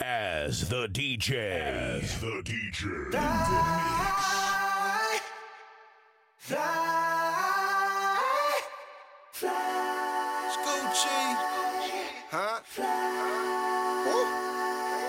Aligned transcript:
As 0.00 0.68
the 0.68 0.86
DJ. 0.86 1.60
As 1.60 2.20
the 2.20 2.40
DJ. 2.44 3.10
Fly, 3.10 5.18
fly, 6.36 6.56
fly. 9.32 9.50
Scoochie. 10.54 11.34
Huh? 12.30 12.60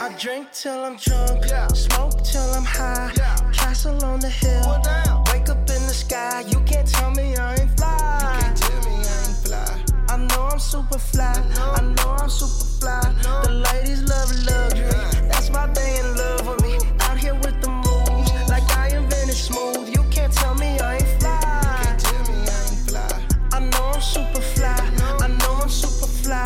I 0.02 0.10
drink 0.17 0.47
till 0.54 0.84
I'm 0.84 0.96
drunk, 0.98 1.46
Yeah. 1.48 1.68
smoke 1.68 2.24
till 2.24 2.42
I'm 2.54 2.66
high. 2.66 3.12
Yeah. 3.16 3.36
Castle 3.54 4.04
on 4.04 4.20
the 4.20 4.30
hill, 4.30 4.82
wake 5.32 5.50
up 5.50 5.70
in 5.70 5.86
the 5.86 5.94
sky. 5.94 6.42
You 6.48 6.60
can't 6.62 6.88
tell 6.88 7.12
me 7.12 7.36
I 7.38 7.58
ain't 7.58 7.78
fly. 7.78 7.98
I'm 10.60 10.64
super 10.64 11.00
fly. 11.00 11.32
I 11.55 11.82
know 11.82 12.18
I'm 12.20 12.30
super 12.30 12.66
fly. 12.82 13.00
The 13.44 13.64
ladies 13.71 14.04
love 14.04 14.30
luxury. 14.44 15.30
That's 15.30 15.50
why 15.52 15.68
they 15.68 16.00
in 16.02 16.18
love 16.18 16.48
with 16.50 16.62
me. 16.62 16.75
Out 17.00 17.18
here 17.18 17.36
with 17.36 17.61
the 17.61 17.70
moves, 17.70 18.29
like 18.50 18.69
I 18.78 18.89
invented 18.89 19.38
smooth. 19.38 19.88
You 19.88 20.04
can't 20.11 20.33
tell 20.33 20.56
me 20.56 20.78
I 20.82 20.96
ain't 20.96 21.07
fly. 21.21 21.39
I 21.42 21.96
ain't 21.96 22.89
fly. 22.89 23.07
I 23.54 23.60
know 23.61 23.92
I'm 23.96 24.02
super 24.02 24.42
fly. 24.42 24.75
I 25.21 25.28
know 25.30 25.60
I'm 25.64 25.69
super 25.69 26.07
fly. 26.07 26.43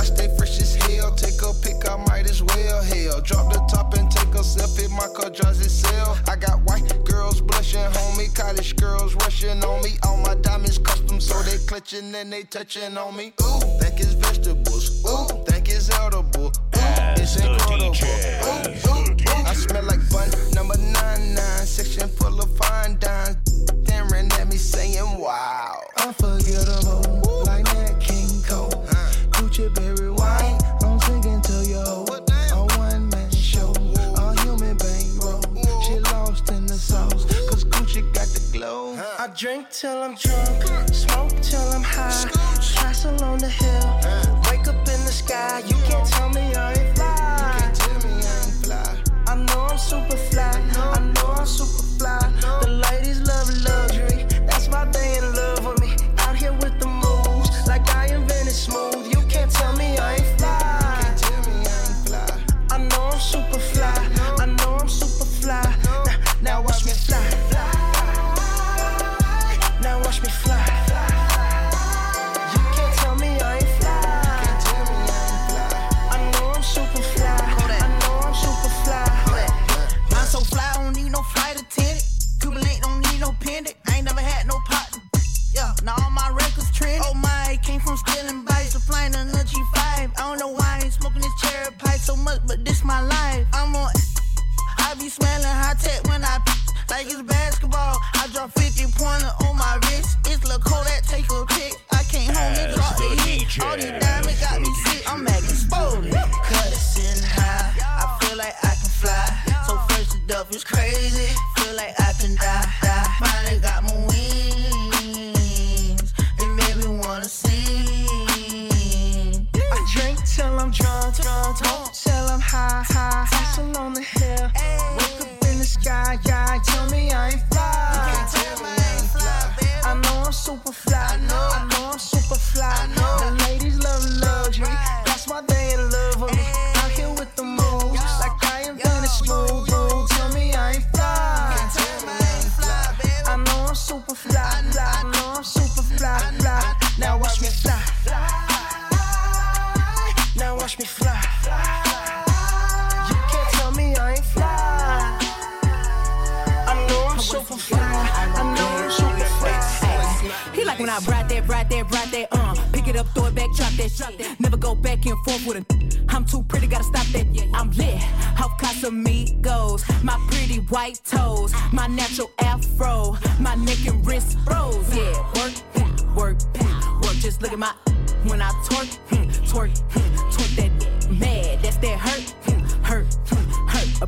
I 0.00 0.04
stay 0.04 0.34
fresh 0.38 0.58
as 0.58 0.74
hell. 0.86 1.14
Take 1.14 1.42
a 1.42 1.52
pick, 1.60 1.86
I 1.86 2.02
might 2.08 2.30
as 2.30 2.42
well. 2.42 2.82
Hell, 2.82 3.20
drop 3.20 3.52
the 3.52 3.60
top 3.70 3.92
and 3.92 4.10
take 4.10 4.34
a 4.34 4.40
selfie. 4.40 4.88
My 4.88 5.08
car 5.12 5.28
drives 5.28 5.60
itself. 5.60 6.26
I 6.30 6.36
got 6.36 6.64
white 6.64 6.88
girls 7.04 7.42
blushing, 7.42 7.84
homie. 7.92 8.34
College 8.34 8.74
girls 8.76 9.14
rushing 9.16 9.62
on 9.62 9.82
me. 9.82 9.98
All 10.02 10.16
my 10.16 10.34
diamonds 10.36 10.78
so 11.24 11.42
they 11.42 11.58
clutching 11.64 12.14
and 12.14 12.32
they 12.32 12.42
touching 12.42 12.96
on 12.98 13.16
me. 13.16 13.32
Ooh, 13.42 13.60
think 13.80 13.98
it's 14.00 14.12
vegetables. 14.12 15.04
Ooh, 15.06 15.26
think 15.46 15.68
it's 15.68 15.88
edible. 15.90 16.46
Ooh, 16.46 16.52
it's 17.16 17.36
incredible. 17.36 17.94
DJ. 17.94 18.04
Ooh, 18.44 18.90
ooh, 18.90 19.10
ooh. 19.10 19.46
I 19.46 19.54
smell 19.54 19.84
like 19.84 20.02
bun 20.10 20.28
number 20.52 20.76
nine 20.76 21.34
nine. 21.34 21.66
Section 21.66 22.08
full 22.08 22.38
of 22.40 22.56
fine 22.58 22.98
dimes. 22.98 23.36
Staring 23.84 24.30
at 24.32 24.48
me 24.48 24.56
saying, 24.56 25.18
Wow. 25.18 25.80
Unforgettable, 25.98 27.42
like 27.46 27.64
Nat 27.74 27.98
King 28.00 28.42
Cole. 28.42 28.84
Gucci 29.32 29.72
berry 29.74 30.10
drink 39.36 39.68
till 39.70 40.00
I'm 40.02 40.14
drunk, 40.14 40.94
smoke 40.94 41.40
till 41.40 41.60
I'm 41.72 41.82
high. 41.82 42.30
Castle 42.76 43.22
on 43.24 43.38
the 43.38 43.48
hill, 43.48 44.00
wake 44.48 44.68
up 44.68 44.76
in 44.76 45.00
the 45.04 45.12
sky. 45.12 45.60
You 45.66 45.74
can't 45.88 46.06
tell 46.06 46.28
me 46.30 46.54
I 46.54 46.72
ain't 46.72 46.96
fly. 46.96 47.56
Can't 47.58 47.74
tell 47.74 48.10
me 48.10 48.14
I 48.14 48.44
ain't 48.44 48.64
fly. 48.64 49.02
I 49.26 49.34
know 49.34 49.66
I'm 49.70 49.78
super 49.78 50.16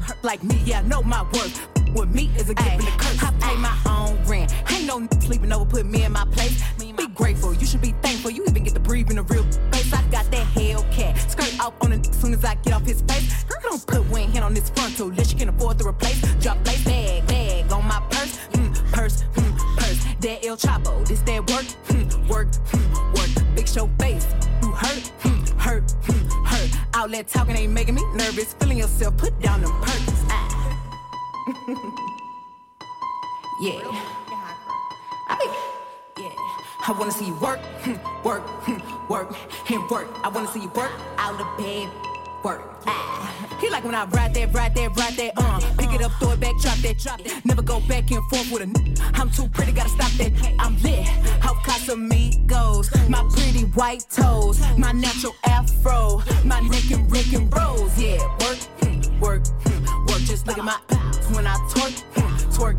hurt. 0.07 0.23
Like 0.23 0.43
me, 0.43 0.61
yeah, 0.65 0.81
I 0.81 0.83
know 0.83 1.03
my 1.03 1.23
worth. 1.23 1.69
With 1.95 2.15
me 2.15 2.31
is 2.37 2.49
a 2.51 2.55
gift 2.55 2.71
and 2.71 2.83
a 2.83 2.91
curse. 2.99 3.23
I 3.23 3.31
pay 3.41 3.57
my 3.57 3.77
own 3.87 4.23
rent. 4.27 4.55
Ain't 4.71 4.87
no 4.87 4.99
n- 4.99 5.09
sleeping 5.21 5.53
over, 5.53 5.65
put 5.65 5.87
me 5.87 6.05
in 6.05 6.13
my 6.13 6.25
place. 6.27 6.63
Be 6.79 7.07
grateful, 7.09 7.55
you 7.55 7.67
should 7.67 7.81
be 7.83 7.93
thankful. 8.03 8.31
You 8.31 8.45
even 8.47 8.65
get 8.65 8.75
to 8.75 8.81
breathe 8.81 9.11
in 9.11 9.19
a 9.19 9.23
real 9.23 9.45
place. 9.71 9.93
I 9.93 10.03
got 10.11 10.31
that 10.31 10.47
Hellcat. 10.55 11.31
Skirt 11.31 11.61
off 11.61 11.75
on 11.83 11.93
it 11.93 12.09
as 12.09 12.21
soon 12.21 12.33
as 12.35 12.45
I 12.45 12.55
get 12.57 12.73
off 12.75 12.85
his 12.85 13.03
face. 13.03 13.45
Girl, 13.45 13.61
don't 13.63 13.87
put 13.87 14.05
one 14.11 14.31
hand 14.31 14.45
on 14.45 14.55
this 14.55 14.71
frontal 14.71 15.09
unless 15.09 15.33
you 15.33 15.39
can 15.39 15.49
afford 15.49 15.79
to 15.79 15.87
replace. 15.87 16.21
Drop 16.37 16.59
lace 16.67 16.85
bag, 16.85 17.27
bag 17.27 17.73
on 17.73 17.85
my 17.87 18.01
purse. 18.11 18.39
Mm, 18.53 18.93
purse, 18.93 19.25
mm, 19.35 19.77
purse. 19.77 20.05
That 20.21 20.45
El 20.45 20.57
Chapo, 20.57 21.07
this 21.07 21.21
that 21.23 21.41
work, 21.51 21.67
mm, 21.89 22.29
work, 22.29 22.49
mm, 22.51 23.19
work. 23.19 23.55
Big 23.57 23.69
show 23.69 23.89
face, 23.99 24.27
you 24.63 24.71
hurt, 24.73 25.13
mm, 25.23 25.49
hurt, 25.61 25.85
mm, 25.87 26.13
hurt. 26.13 26.16
Outlet 26.97 27.29
talking 27.29 27.55
ain't 27.55 27.75
making 27.75 27.95
me 27.95 28.03
nervous. 28.15 28.55
Feeling 28.55 28.79
yourself, 28.79 29.19
put 29.19 29.39
down 29.39 29.61
them 29.61 29.71
perks. 29.83 30.25
Ah. 30.31 30.49
yeah. 33.61 33.83
I, 35.29 35.37
yeah. 36.19 36.31
I 36.89 36.93
wanna 36.99 37.13
see 37.13 37.27
you 37.27 37.35
work, 37.35 37.61
work, 38.25 38.43
work, 39.11 39.37
and 39.71 39.91
work. 39.91 40.09
I 40.25 40.29
wanna 40.29 40.49
see 40.49 40.63
you 40.63 40.71
work 40.71 40.91
out 41.19 41.39
of 41.39 41.59
bed, 41.59 41.91
work. 42.47 42.63
Ah. 42.87 43.59
He 43.61 43.69
like 43.71 43.83
when 43.83 43.95
I 43.97 44.05
ride 44.05 44.33
that, 44.35 44.55
ride 44.55 44.75
that, 44.77 44.97
ride 44.97 45.15
that, 45.15 45.33
uh. 45.37 45.59
Pick 45.79 45.93
it 45.95 46.03
up, 46.03 46.13
throw 46.21 46.31
it 46.31 46.39
back, 46.39 46.55
drop 46.63 46.77
that, 46.79 46.97
drop 46.99 47.21
that. 47.25 47.45
Never 47.45 47.63
go 47.63 47.81
back 47.89 48.09
and 48.13 48.23
forth 48.31 48.49
with 48.53 48.63
a. 48.63 48.69
n- 48.71 48.95
I'm 49.15 49.31
too 49.31 49.49
pretty, 49.49 49.73
gotta 49.73 49.89
stop 49.89 50.13
that. 50.21 50.31
I'm 50.61 50.81
lit, 50.83 51.09
off 51.45 51.59
Casamigos. 51.67 52.87
My 53.09 53.23
pretty 53.35 53.65
white 53.79 54.05
toes, 54.11 54.61
my 54.79 54.93
natural 54.93 55.35
afro, 55.45 56.23
my 56.45 56.61
neck 56.61 56.89
and 56.93 57.11
Rick 57.11 57.33
and 57.33 57.53
Rose. 57.53 57.99
Yeah, 57.99 58.23
work, 58.43 58.61
work, 59.21 59.43
work. 60.09 60.23
Just 60.31 60.47
look 60.47 60.59
at 60.59 60.65
my 60.65 60.79
when 61.35 61.47
I 61.49 61.57
twerk, 61.73 61.95
twerk, 62.55 62.79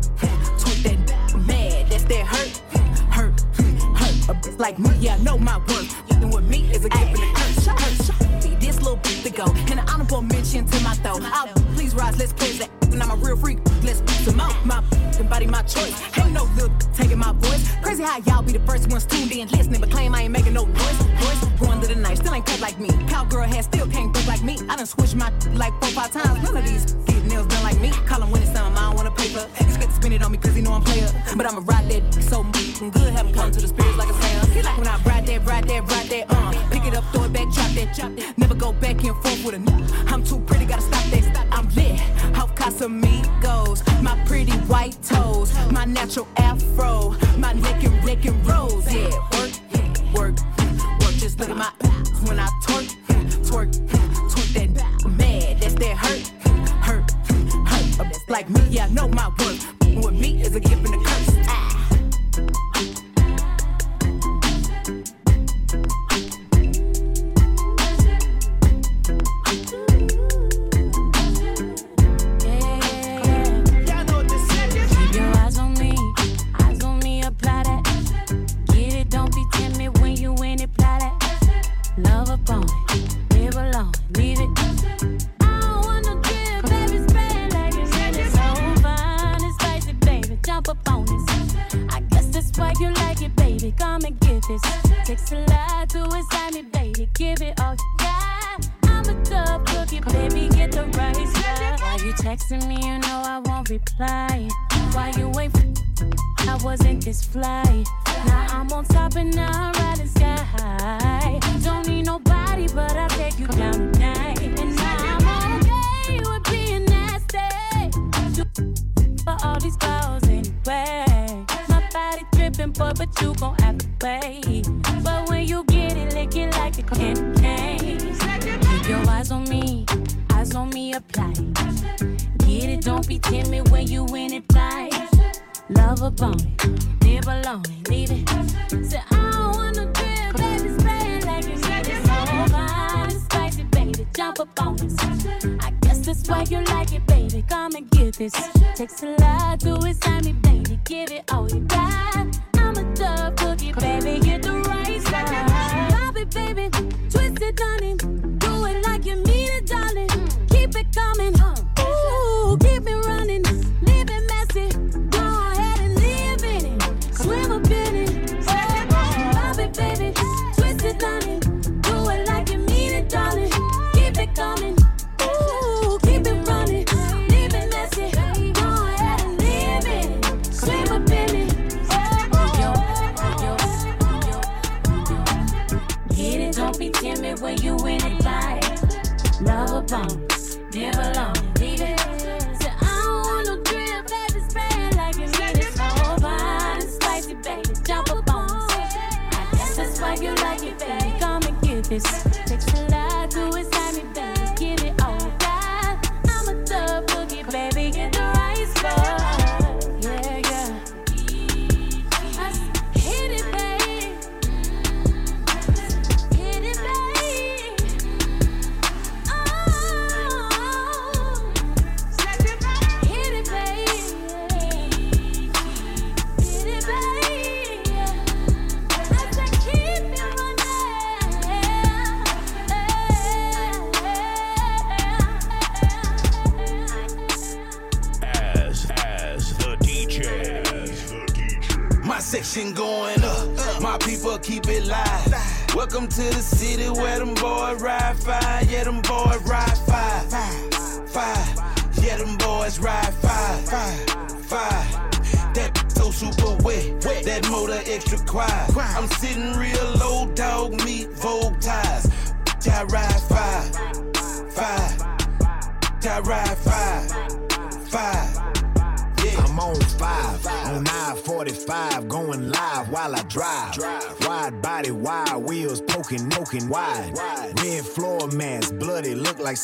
twerk 0.60 0.78
that 0.86 0.98
mad. 1.46 1.90
That's 1.90 2.04
that 2.04 2.24
hurt, 2.32 2.54
hurt, 3.16 3.38
hurt. 4.00 4.16
A 4.30 4.50
like 4.56 4.78
me, 4.78 4.90
yeah, 4.98 5.18
know 5.18 5.36
my 5.36 5.58
worth. 5.58 5.92
And 6.12 6.32
with 6.32 6.48
me 6.48 6.70
is 6.72 6.86
a 6.86 6.88
gift 6.88 7.18
and 7.18 7.22
a 7.22 7.34
curse. 7.34 8.47
Curse. 9.38 9.48
See 9.48 9.54
this 9.54 9.54
little 9.54 9.54
bit 9.54 9.68
to 9.68 9.72
go, 9.72 9.72
and 9.72 9.80
I 9.80 9.84
don't 9.84 9.98
Honorable 9.98 10.22
mention 10.22 10.66
to 10.66 10.84
my 10.84 10.94
throat. 10.94 11.22
I'll 11.24 11.48
please 11.74 11.94
rise, 11.94 12.18
let's 12.18 12.32
play 12.32 12.52
that. 12.58 12.70
And 12.92 13.02
I'm 13.02 13.10
a 13.10 13.16
real 13.16 13.36
freak, 13.36 13.58
let's 13.82 14.02
some 14.24 14.36
more. 14.36 14.48
My 14.64 14.82
body, 15.28 15.46
my 15.46 15.62
choice. 15.62 15.94
Ain't 16.18 16.32
no 16.32 16.44
look 16.56 16.72
taking 16.94 17.18
my 17.18 17.32
voice. 17.32 17.68
Crazy 17.82 18.02
how 18.02 18.18
y'all 18.26 18.42
be 18.42 18.52
the 18.52 18.60
first 18.60 18.88
ones 18.90 19.04
tuned 19.04 19.32
in, 19.32 19.48
listening, 19.48 19.80
but 19.80 19.90
claim 19.90 20.14
I 20.14 20.22
ain't 20.22 20.32
making 20.32 20.54
no 20.54 20.64
noise. 20.64 20.98
Voice 21.20 21.44
going 21.60 21.80
to 21.82 21.88
the 21.88 21.96
night, 21.96 22.18
still 22.18 22.34
ain't 22.34 22.46
cut 22.46 22.60
like 22.60 22.78
me. 22.80 22.88
Cowgirl 23.08 23.42
head 23.42 23.64
still 23.64 23.86
can't 23.88 24.12
break 24.12 24.26
like 24.26 24.42
me. 24.42 24.56
I 24.68 24.76
done 24.76 24.86
switched 24.86 25.16
my 25.16 25.30
like 25.54 25.72
four, 25.80 25.90
five 25.90 26.10
times. 26.12 26.42
None 26.42 26.56
of 26.56 26.64
these 26.64 26.94
get 27.06 27.24
nails 27.24 27.46
done 27.46 27.62
like 27.62 27.80
me. 27.80 27.90
Call 28.06 28.22
him 28.22 28.30
when 28.30 28.42
it's 28.42 28.52
time, 28.52 28.72
I 28.76 28.88
don't 28.88 28.96
wanna 28.96 29.10
pay 29.10 29.28
for. 29.28 29.46
He's 29.64 29.76
to 29.76 29.92
spin 29.92 30.12
it 30.12 30.22
on 30.22 30.32
me 30.32 30.38
cause 30.38 30.54
he 30.54 30.62
know 30.62 30.72
I'm 30.72 30.82
player. 30.82 31.10
But 31.36 31.46
I'ma 31.46 31.62
ride 31.64 31.90
that 31.90 32.14
so 32.22 32.44
good, 32.44 33.12
have 33.12 33.26
him 33.26 33.34
come 33.34 33.50
to 33.50 33.60
the 33.60 33.68
spirits 33.68 33.98
like 33.98 34.08
a 34.08 34.14
fan. 34.14 34.50
He 34.52 34.62
like 34.62 34.78
when 34.78 34.88
I 34.88 34.96
ride 35.02 35.26
that, 35.26 35.44
ride 35.44 35.64
that, 35.64 35.82
ride 35.90 36.06
that, 36.06 36.30
uh. 36.30 36.57
Up, 36.98 37.04
throw 37.12 37.24
it 37.24 37.32
back, 37.32 37.48
drop 37.52 37.70
that, 37.74 37.94
drop 37.94 38.16
that. 38.16 38.36
Never 38.38 38.56
go 38.56 38.72
back 38.72 39.04
and 39.04 39.14
forth 39.22 39.44
with 39.44 39.54
a 39.54 39.58
nigga. 39.58 40.12
I'm 40.12 40.24
too 40.24 40.40
pretty, 40.40 40.64
gotta 40.64 40.82
stop 40.82 41.04
that. 41.12 41.22
Stop. 41.22 41.46
I'm 41.52 41.68
lit, 41.76 42.00
off 42.36 42.56
Casamigos. 42.56 44.02
My 44.02 44.20
pretty 44.26 44.50
white 44.66 45.00
toes, 45.04 45.54
my 45.70 45.84
natural 45.84 46.26
afro, 46.38 47.14
my 47.38 47.52
neck 47.52 47.84
and 47.84 48.04
neck 48.04 48.24
and 48.24 48.44
rose. 48.44 48.92
Yeah, 48.92 49.10
work, 49.38 49.52
work, 50.12 50.34
work. 50.98 51.18
Just 51.20 51.38
look 51.38 51.50
at 51.50 51.56
my 51.56 51.70
ass 51.82 52.28
when 52.28 52.40
I 52.40 52.48
twerk, 52.62 52.67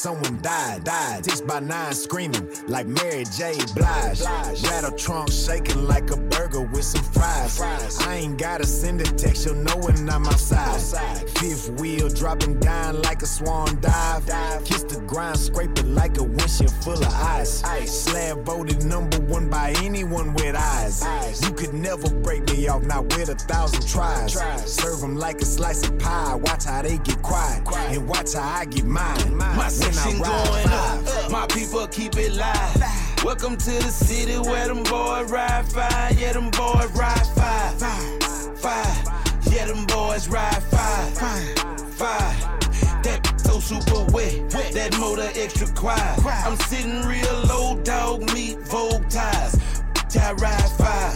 someone 0.05 0.41
died. 0.43 0.85
Died. 0.85 1.25
Six 1.25 1.41
by 1.41 1.61
nine 1.61 1.95
screaming 1.95 2.49
like 2.69 2.87
Mary 2.87 3.25
J. 3.37 3.55
Blige. 3.75 4.21
Rattle 4.65 4.93
trunk 4.93 5.31
shaking 5.31 5.87
like 5.87 6.11
a 6.11 6.17
burger 6.17 6.63
with 6.73 6.85
some 6.85 7.03
fries. 7.03 7.59
I 8.01 8.17
ain't 8.17 8.39
gotta 8.39 8.67
send 8.67 9.01
a 9.01 9.05
text, 9.05 9.47
you'll 9.47 9.57
know 9.57 9.77
when 9.77 10.09
I'm 10.09 10.27
outside. 10.27 10.81
Fifth 11.39 11.81
wheel 11.81 12.09
dropping 12.09 12.61
down 12.61 13.03
like 13.03 13.23
a 13.23 13.27
swan 13.27 13.81
dive. 13.81 14.27
Kiss 14.65 14.83
the 14.85 15.01
grind, 15.07 15.39
scrape 15.39 15.79
it 15.79 15.87
like 15.87 16.05
like 16.05 16.19
a 16.19 16.23
windshield 16.23 16.71
full 16.85 17.03
of 17.03 17.15
ice. 17.15 17.63
Slab 17.87 18.45
voted 18.45 18.85
number 18.85 19.19
one 19.21 19.49
by 19.49 19.75
anyone 19.83 20.35
with 20.35 20.55
eyes. 20.55 21.03
You 21.43 21.53
could 21.53 21.73
never 21.73 22.09
break 22.21 22.45
me 22.51 22.69
off, 22.69 22.83
not 22.83 23.05
with 23.17 23.31
a 23.31 23.35
thousand 23.35 23.87
tries. 23.87 24.35
Serve 24.67 25.01
them 25.01 25.17
like 25.17 25.41
a 25.41 25.45
slice 25.45 25.89
of 25.89 25.99
pie. 25.99 26.35
Watch 26.35 26.65
how 26.65 26.83
they 26.83 26.99
get 26.99 27.21
quiet, 27.23 27.65
and 27.95 28.09
watch 28.09 28.35
how 28.35 28.61
I 28.61 28.65
get 28.65 28.85
mine. 28.85 29.37
My 29.37 29.69
section 29.69 30.21
going 30.21 30.69
up, 30.69 31.31
my 31.31 31.47
people 31.49 31.87
keep 31.87 32.17
it 32.17 32.33
live. 32.33 32.83
Welcome 33.25 33.57
to 33.57 33.71
the 33.71 33.91
city 33.91 34.37
where 34.39 34.67
them 34.69 34.83
boys 34.83 35.31
ride 35.31 35.67
fire. 35.69 36.13
Yeah, 36.17 36.33
them 36.33 36.51
boys 36.51 36.91
ride 36.93 37.27
fire. 37.37 37.71
Fire. 38.57 39.05
Yeah, 39.51 39.67
them 39.67 39.87
boys 39.87 40.29
ride 40.29 40.63
fire. 40.65 41.11
Fire. 42.01 42.61
That 43.03 43.41
so 43.41 43.61
super 43.61 44.05
wet. 44.13 44.51
That 44.51 44.97
motor 44.99 45.31
extra 45.35 45.69
quiet. 45.75 46.25
I'm 46.27 46.57
sitting 46.57 47.03
real 47.07 47.43
low, 47.47 47.81
dog 47.83 48.33
meat, 48.35 48.59
Vogue 48.61 49.09
ties. 49.09 49.59
I 50.17 50.33
ride 50.33 50.71
fire. 50.79 51.13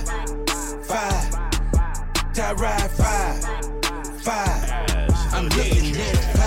Fire. 0.82 1.50
I 2.40 2.52
ride 2.52 2.90
fire. 2.90 3.62
Fire. 4.20 4.86
I'm 5.32 5.44
looking 5.48 5.96
at 5.96 6.16
five. 6.16 6.37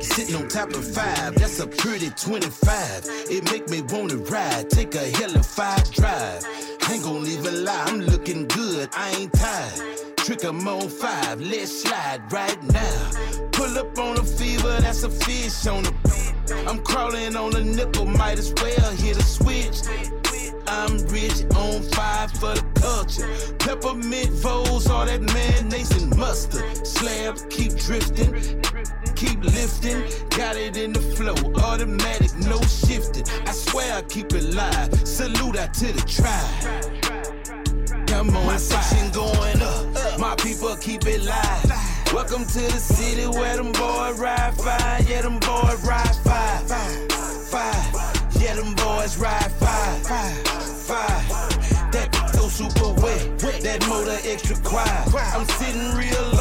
Sitting 0.00 0.34
on 0.36 0.48
top 0.48 0.70
of 0.70 0.84
five, 0.94 1.34
that's 1.34 1.60
a 1.60 1.66
pretty 1.66 2.10
25. 2.10 3.04
It 3.30 3.44
make 3.50 3.68
me 3.68 3.82
wanna 3.82 4.16
ride, 4.16 4.70
take 4.70 4.94
a 4.94 5.10
hell 5.18 5.36
of 5.36 5.46
five 5.46 5.90
drive. 5.92 6.42
Ain't 6.90 7.02
gon' 7.02 7.26
even 7.26 7.64
lie, 7.64 7.84
I'm 7.86 8.00
looking 8.00 8.48
good, 8.48 8.88
I 8.94 9.10
ain't 9.10 9.32
tired. 9.32 10.16
Trick 10.16 10.44
'em 10.44 10.66
on 10.66 10.88
five, 10.88 11.40
let's 11.40 11.82
slide 11.82 12.20
right 12.32 12.62
now. 12.72 13.10
Pull 13.52 13.78
up 13.78 13.98
on 13.98 14.18
a 14.18 14.24
fever, 14.24 14.80
that's 14.80 15.02
a 15.02 15.10
fish 15.10 15.66
on 15.66 15.82
the. 15.82 15.92
I'm 16.66 16.82
crawling 16.82 17.36
on 17.36 17.54
a 17.54 17.62
nickel, 17.62 18.06
might 18.06 18.38
as 18.38 18.52
well 18.54 18.90
hit 18.92 19.16
a 19.18 19.22
switch. 19.22 19.82
I'm 20.66 20.98
rich 21.08 21.44
on 21.56 21.82
five 21.82 22.30
for 22.32 22.54
the 22.54 22.64
culture. 22.80 23.28
Peppermint 23.58 24.30
voles, 24.30 24.88
all 24.88 25.04
that 25.04 25.20
mayonnaise 25.20 25.90
and 26.00 26.16
mustard. 26.16 26.86
Slab, 26.86 27.38
keep 27.50 27.74
drifting, 27.76 28.62
keep 29.20 29.44
lifting. 29.44 30.00
Got 30.30 30.56
it 30.56 30.76
in 30.78 30.92
the 30.92 31.00
flow, 31.00 31.36
automatic, 31.62 32.34
no 32.48 32.58
shifting. 32.62 33.24
I 33.46 33.52
swear 33.52 33.98
I 33.98 34.02
keep 34.02 34.32
it 34.32 34.54
live. 34.54 34.90
Salute 35.06 35.58
out 35.58 35.74
to 35.74 35.92
the 35.92 36.04
tribe. 36.16 36.60
Come 38.08 38.34
on, 38.34 38.46
my 38.46 38.56
section 38.56 39.10
going 39.12 39.60
up. 39.60 40.18
My 40.18 40.34
people 40.36 40.74
keep 40.76 41.06
it 41.06 41.22
live. 41.22 41.70
Welcome 42.14 42.44
to 42.46 42.60
the 42.72 42.80
city 42.80 43.26
where 43.26 43.56
them 43.56 43.72
boys 43.72 44.18
ride 44.18 44.54
fire. 44.54 45.02
Yeah, 45.06 45.22
them 45.22 45.38
boys 45.38 45.84
ride 45.84 46.16
fire. 46.24 46.58
Fire. 47.52 47.84
Yeah, 48.40 48.54
them 48.54 48.74
boys 48.74 49.18
ride 49.18 49.52
fire. 49.52 50.00
Fire. 50.88 51.22
That 51.92 52.08
so 52.32 52.48
super 52.48 52.92
wet. 53.02 53.38
That 53.38 53.86
motor 53.86 54.18
extra 54.24 54.56
quiet. 54.62 55.14
I'm 55.14 55.46
sitting 55.46 55.94
real 55.94 56.39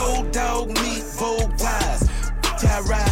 ties. 2.60 3.09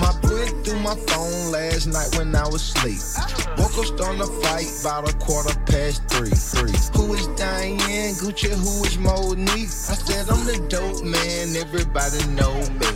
My, 0.00 0.12
boy 0.22 0.46
through 0.64 0.80
my 0.80 0.96
phone 1.06 1.52
last 1.52 1.86
night 1.86 2.14
when 2.16 2.34
I 2.34 2.46
was 2.48 2.62
asleep. 2.62 3.00
Woke 3.58 3.78
up 3.78 3.84
starting 3.84 4.20
to 4.20 4.26
fight 4.42 4.66
about 4.80 5.08
a 5.08 5.16
quarter 5.18 5.54
past 5.66 6.08
three. 6.08 6.30
three. 6.30 6.74
Who 6.94 7.14
is 7.14 7.26
Diane 7.38 8.14
Gucci? 8.14 8.50
Who 8.50 8.84
is 8.84 8.98
Monique? 8.98 9.70
I 9.90 9.96
said 9.96 10.28
I'm 10.28 10.44
the 10.44 10.58
dope 10.68 11.04
man, 11.04 11.56
everybody 11.56 12.24
know 12.34 12.54
me. 12.54 12.86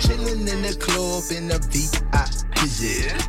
Chillin' 0.00 0.48
in 0.48 0.62
the 0.62 0.74
club 0.80 1.24
in 1.36 1.48
the 1.48 1.58
VIP. 1.70 2.42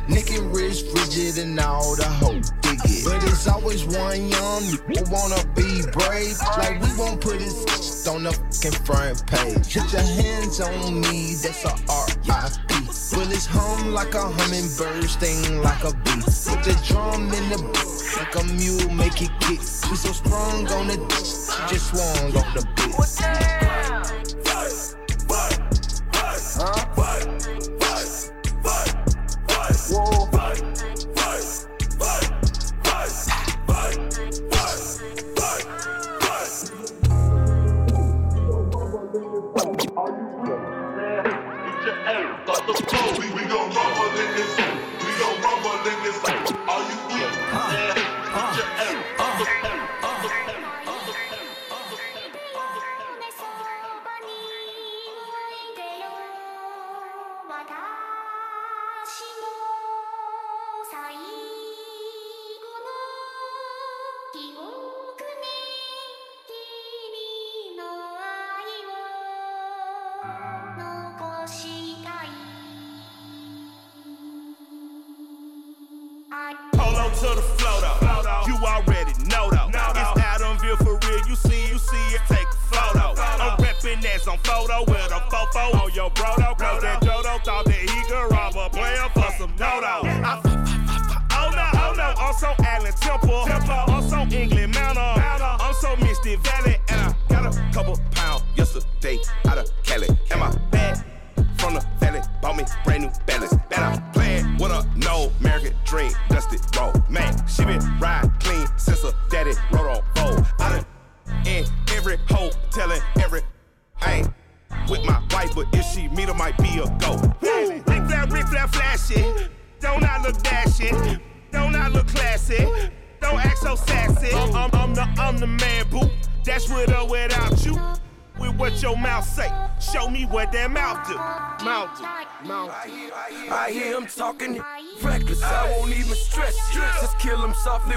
Nick 0.08 0.30
and 0.30 0.54
Rich, 0.54 0.82
Frigid, 0.90 1.38
and 1.38 1.58
all 1.58 1.96
the 1.96 2.04
whole 2.04 2.40
dig 2.62 2.78
it. 2.84 3.04
But 3.04 3.22
it's 3.24 3.46
always 3.48 3.84
one 3.84 4.28
young 4.28 4.62
who 4.62 5.02
wanna 5.10 5.42
be 5.54 5.82
brave. 5.92 6.38
Like 6.56 6.80
we 6.80 6.88
won't 6.96 7.20
put 7.20 7.40
his 7.40 7.64
on 8.06 8.24
the 8.24 8.32
fucking 8.32 8.84
front 8.84 9.26
page. 9.26 9.74
Put 9.74 9.92
your 9.92 10.02
hands 10.02 10.60
on 10.60 11.00
me, 11.00 11.34
that's 11.34 11.64
a 11.64 11.70
R.I.P. 11.88 12.73
Bullets 12.84 13.46
hum 13.46 13.92
like 13.92 14.14
a 14.14 14.20
hummingbird, 14.20 15.08
sting 15.08 15.62
like 15.62 15.84
a 15.84 15.92
bee. 16.04 16.20
Put 16.20 16.62
the 16.64 16.74
drum 16.86 17.32
in 17.32 17.48
the 17.48 17.58
beat, 17.72 18.16
like 18.18 18.34
a 18.36 18.44
mule, 18.44 18.90
make 18.94 19.22
it 19.22 19.30
kick. 19.40 19.60
We 19.90 19.96
so 19.96 20.12
strong 20.12 20.66
on 20.68 20.88
the 20.88 20.96
dick, 20.96 21.26
just 21.68 21.90
swung 21.90 22.36
off 22.36 22.54
the 22.54 22.62
beat. 22.76 22.84
We, 42.66 43.30
we 43.34 43.44
gon' 43.44 43.70
rumble 43.74 44.18
in 44.18 44.36
this. 44.36 44.56
We 44.56 45.12
gon' 45.18 45.42
rumble 45.42 45.86
in 45.86 46.02
this. 46.02 46.53
And 96.66 97.00
I 97.00 97.14
got 97.28 97.46
a 97.46 97.70
couple 97.72 97.98
pounds 98.12 98.42
yesterday. 98.56 99.18
Out 99.46 99.58
of 99.58 99.73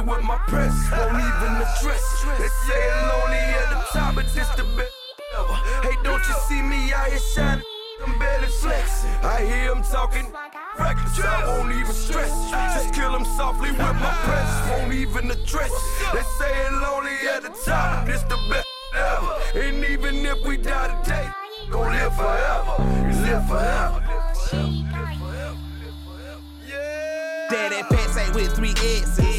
with 0.07 0.23
my 0.23 0.37
press, 0.47 0.73
won't 0.91 1.19
even 1.19 1.53
address. 1.59 2.25
They 2.39 2.47
say 2.65 2.83
lonely 3.09 3.43
at 3.59 3.69
the 3.69 3.81
top, 3.91 4.15
but 4.15 4.25
this 4.33 4.47
the 4.55 4.63
best 4.75 4.95
ever. 5.37 5.53
Hey, 5.83 5.95
don't 6.03 6.25
you 6.25 6.35
see 6.47 6.61
me 6.61 6.93
out 6.93 7.07
here 7.07 7.19
shining? 7.19 7.63
I'm 8.05 8.17
barely 8.17 8.47
flexing. 8.47 9.09
I 9.21 9.43
hear 9.43 9.73
him 9.73 9.83
talking 9.83 10.31
reckless, 10.79 11.19
I 11.19 11.45
won't 11.47 11.73
even 11.73 11.93
stress. 11.93 12.31
Just 12.49 12.93
kill 12.93 13.13
him 13.15 13.25
softly 13.25 13.71
with 13.71 13.79
my 13.79 14.13
press, 14.23 14.69
won't 14.69 14.93
even 14.93 15.29
address. 15.29 15.71
They 16.13 16.21
say 16.39 16.69
lonely 16.71 17.17
at 17.33 17.43
the 17.43 17.49
top, 17.65 18.05
this 18.05 18.23
the 18.23 18.37
best 18.49 18.67
ever. 18.95 19.65
And 19.65 19.83
even 19.85 20.25
if 20.25 20.45
we 20.45 20.57
die 20.57 21.01
today, 21.03 21.27
gon' 21.69 21.91
live 21.91 22.15
forever, 22.15 22.75
live 23.25 23.47
forever. 23.47 24.03
Yeah. 26.67 27.47
Daddy 27.49 27.83
pants 27.89 28.13
say 28.13 28.29
with 28.31 28.55
three 28.55 28.71
S's. 28.71 29.36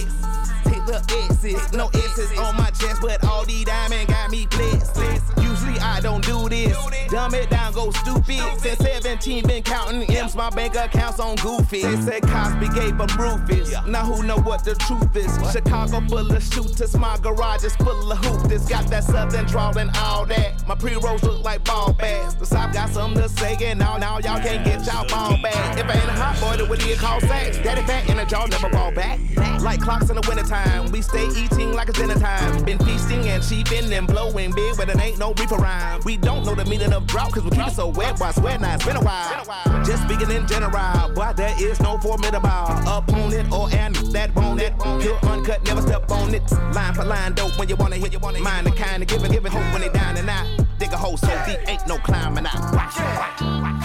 No 1.72 1.88
S's 1.88 2.38
on 2.38 2.56
my 2.56 2.70
chest, 2.70 3.00
but 3.00 3.24
all 3.24 3.44
these 3.44 3.64
diamonds 3.64 4.06
got 4.12 4.30
me 4.30 4.46
blessed. 4.46 5.00
Usually 5.40 5.78
I 5.78 6.00
don't 6.00 6.24
do 6.24 6.48
this. 6.48 6.76
Dumb 7.08 7.34
it 7.34 7.48
down, 7.50 7.72
go 7.72 7.90
stupid. 7.90 8.42
Since 8.58 8.77
17, 9.08 9.46
been 9.46 9.62
counting 9.62 10.02
M's, 10.02 10.36
my 10.36 10.50
bank 10.50 10.76
accounts 10.76 11.18
on 11.18 11.34
Goofy. 11.36 11.80
They 11.80 11.96
said 11.96 12.22
Cosby 12.24 12.68
gave 12.78 12.98
them 12.98 13.08
Rufus. 13.18 13.74
Now 13.86 14.04
who 14.04 14.22
know 14.22 14.36
what 14.36 14.64
the 14.64 14.74
truth 14.74 15.16
is? 15.16 15.32
Chicago 15.50 16.02
full 16.08 16.30
of 16.30 16.42
shooters, 16.42 16.94
my 16.94 17.16
garage 17.16 17.64
is 17.64 17.74
full 17.76 18.12
of 18.12 18.18
hoopers. 18.18 18.68
Got 18.68 18.88
that 18.88 19.04
southern 19.04 19.46
drawl 19.46 19.78
and 19.78 19.90
all 19.96 20.26
that. 20.26 20.66
My 20.68 20.74
pre-rolls 20.74 21.22
look 21.22 21.42
like 21.42 21.64
ball 21.64 21.94
bags. 21.94 22.34
The 22.34 22.44
South 22.44 22.74
got 22.74 22.90
something 22.90 23.22
to 23.22 23.30
say, 23.30 23.56
and 23.62 23.78
now, 23.78 23.96
now 23.96 24.18
y'all 24.18 24.40
can't 24.40 24.62
get 24.62 24.84
y'all 24.84 25.08
ball 25.08 25.40
back. 25.42 25.78
If 25.78 25.86
I 25.86 25.94
ain't 25.94 26.04
a 26.04 26.12
hot 26.12 26.38
boy, 26.38 26.58
then 26.58 26.68
what 26.68 26.78
do 26.78 26.86
you 26.86 26.96
call 26.96 27.18
sex? 27.22 27.56
Daddy 27.56 27.80
fat 27.86 28.10
in 28.10 28.18
a 28.18 28.26
jaw, 28.26 28.44
never 28.44 28.68
ball 28.68 28.92
back. 28.92 29.18
Like 29.62 29.80
clocks 29.80 30.10
in 30.10 30.16
the 30.16 30.24
wintertime, 30.28 30.92
we 30.92 31.00
stay 31.00 31.26
eating 31.28 31.72
like 31.72 31.88
it's 31.88 31.98
dinner 31.98 32.14
time. 32.14 32.62
Been 32.64 32.78
feasting 32.78 33.26
and 33.26 33.42
cheaping 33.42 33.90
and 33.90 34.06
blowing 34.06 34.52
big, 34.52 34.76
but 34.76 34.90
it 34.90 35.00
ain't 35.00 35.18
no 35.18 35.32
reaper 35.32 35.56
rhyme. 35.56 36.00
We 36.04 36.18
don't 36.18 36.44
know 36.44 36.54
the 36.54 36.66
meaning 36.66 36.92
of 36.92 37.06
drought, 37.06 37.32
cause 37.32 37.44
we 37.44 37.50
keep 37.50 37.66
it 37.66 37.72
so 37.72 37.88
wet, 37.88 38.18
swear 38.34 38.58
now 38.58 38.74
it's 38.74 38.84
been 38.84 38.97
a 38.98 39.04
while. 39.04 39.84
Just 39.84 40.02
speaking 40.02 40.30
in 40.30 40.46
general, 40.46 41.08
boy, 41.14 41.32
there 41.36 41.54
is 41.60 41.80
no 41.80 41.98
formidable 41.98 42.48
opponent 42.86 43.52
or 43.52 43.70
an 43.72 43.92
that 44.12 44.34
won't. 44.34 44.58
Pure 45.00 45.18
uncut, 45.24 45.64
never 45.64 45.82
step 45.82 46.10
on 46.10 46.34
it. 46.34 46.42
Line 46.74 46.94
for 46.94 47.04
line, 47.04 47.32
dope 47.34 47.58
when 47.58 47.68
you 47.68 47.76
wanna 47.76 47.96
hit, 47.96 48.12
you 48.12 48.18
wanna 48.18 48.40
mind 48.40 48.66
the 48.66 48.70
kind 48.72 49.02
of 49.02 49.08
giving, 49.08 49.30
giving 49.30 49.52
hope 49.52 49.72
when 49.72 49.82
they 49.82 49.88
down 49.88 50.16
and 50.16 50.28
out. 50.28 50.46
Dig 50.78 50.92
a 50.92 50.96
hole 50.96 51.16
so 51.16 51.28
deep, 51.46 51.58
ain't 51.68 51.86
no 51.86 51.98
climbing 51.98 52.46
out. 52.46 52.60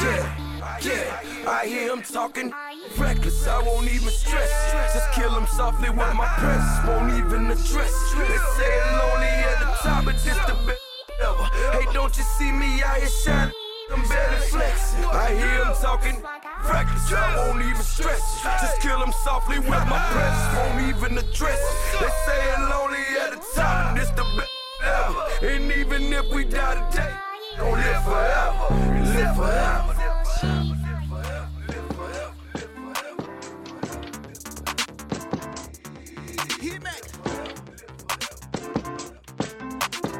Yeah, 0.01 0.79
yeah, 0.81 1.49
I 1.49 1.65
hear 1.67 1.93
him 1.93 2.01
talking 2.01 2.51
reckless, 2.97 3.47
I 3.47 3.61
won't 3.61 3.87
even 3.87 4.09
stress. 4.09 4.51
Just 4.93 5.11
kill 5.13 5.31
him 5.31 5.47
softly 5.47 5.89
with 5.89 6.13
my 6.13 6.27
press, 6.37 6.87
won't 6.87 7.13
even 7.13 7.45
address. 7.51 7.93
They 8.17 8.37
say 8.57 8.73
lonely 8.99 9.27
at 9.27 9.59
the 9.59 9.65
top, 9.81 10.05
but 10.05 10.15
just 10.15 10.45
the 10.47 10.55
best 10.65 10.81
ever. 11.21 11.43
Hey, 11.71 11.85
don't 11.93 12.15
you 12.17 12.23
see 12.37 12.51
me 12.51 12.81
out 12.83 12.97
here 12.97 13.09
shining? 13.23 13.62
I'm 13.93 14.07
barely 14.07 14.37
flexing. 14.47 15.05
I 15.05 15.35
hear 15.35 15.65
him 15.65 15.73
talking 15.79 16.23
reckless, 16.67 17.13
I 17.13 17.47
won't 17.47 17.63
even 17.63 17.81
stress. 17.81 18.41
Just 18.41 18.81
kill 18.81 19.01
him 19.03 19.13
softly 19.23 19.59
with 19.59 19.69
my 19.69 19.99
press, 20.11 20.39
won't 20.57 20.97
even 20.97 21.17
address. 21.17 21.61
They 21.99 22.09
say 22.25 22.53
it 22.53 22.59
lonely 22.69 23.03
at 23.21 23.31
the 23.31 23.45
top, 23.55 23.95
this 23.95 24.09
the 24.11 24.25
best 24.35 24.49
ever. 24.83 25.53
And 25.53 25.71
even 25.71 26.11
if 26.11 26.27
we 26.33 26.43
die 26.45 26.89
today, 26.89 27.13
don't 27.57 27.73
live 27.73 28.03
forever, 28.03 28.75
live 29.13 29.35
forever. 29.35 30.82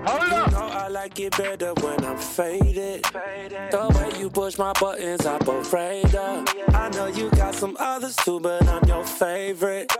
You 0.06 0.52
know 0.52 0.70
I 0.70 0.90
like 0.90 1.18
it 1.20 1.38
better 1.38 1.74
when 1.76 2.04
I'm 2.04 2.18
faded. 2.18 3.04
The 3.04 3.88
way 3.96 4.20
you 4.20 4.30
push 4.30 4.58
my 4.58 4.74
buttons, 4.74 5.26
I'm 5.26 5.48
afraid 5.48 6.14
of. 6.14 6.46
I 6.70 6.90
know 6.90 7.08
you 7.08 7.30
got 7.32 7.56
some 7.56 7.78
others 7.80 8.16
too, 8.18 8.42
but 8.42 8.68
I'm 8.68 8.84
your 8.86 9.06
favorite. 9.06 9.96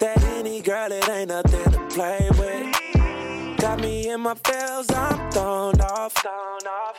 That 0.00 0.22
any 0.38 0.62
girl, 0.62 0.90
it 0.90 1.06
ain't 1.10 1.28
nothing 1.28 1.72
to 1.72 1.78
play 1.90 2.30
with. 2.38 3.58
Got 3.58 3.80
me 3.80 4.08
in 4.08 4.22
my 4.22 4.34
feels, 4.34 4.90
I'm 4.90 5.30
thrown 5.30 5.78
off. 5.80 6.14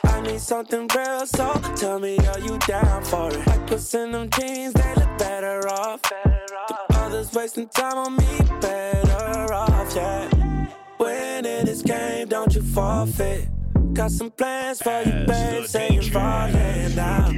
I 0.04 0.20
need 0.22 0.40
something 0.40 0.88
real, 0.94 1.26
so 1.26 1.52
tell 1.74 1.98
me, 1.98 2.16
are 2.28 2.38
you 2.38 2.58
down 2.58 3.02
for 3.02 3.28
it? 3.28 3.44
Like 3.46 3.66
puss 3.66 3.92
in 3.94 4.12
them 4.12 4.30
jeans, 4.30 4.72
they 4.72 4.94
look 4.94 5.18
better 5.18 5.68
off. 5.68 6.00
The 6.02 6.76
others 6.90 7.32
wasting 7.32 7.68
time 7.68 7.98
on 7.98 8.16
me, 8.16 8.38
better 8.60 9.52
off, 9.52 9.94
yeah. 9.96 10.55
Winning 10.98 11.66
this 11.66 11.82
game, 11.82 12.28
don't 12.28 12.54
you 12.54 12.62
forfeit. 12.62 13.48
Got 13.92 14.10
some 14.10 14.30
plans 14.30 14.80
for 14.82 15.02
you, 15.02 15.26
babe, 15.26 15.64
say 15.66 15.90
you're 15.90 16.02
falling 16.02 16.94
now. 16.94 17.30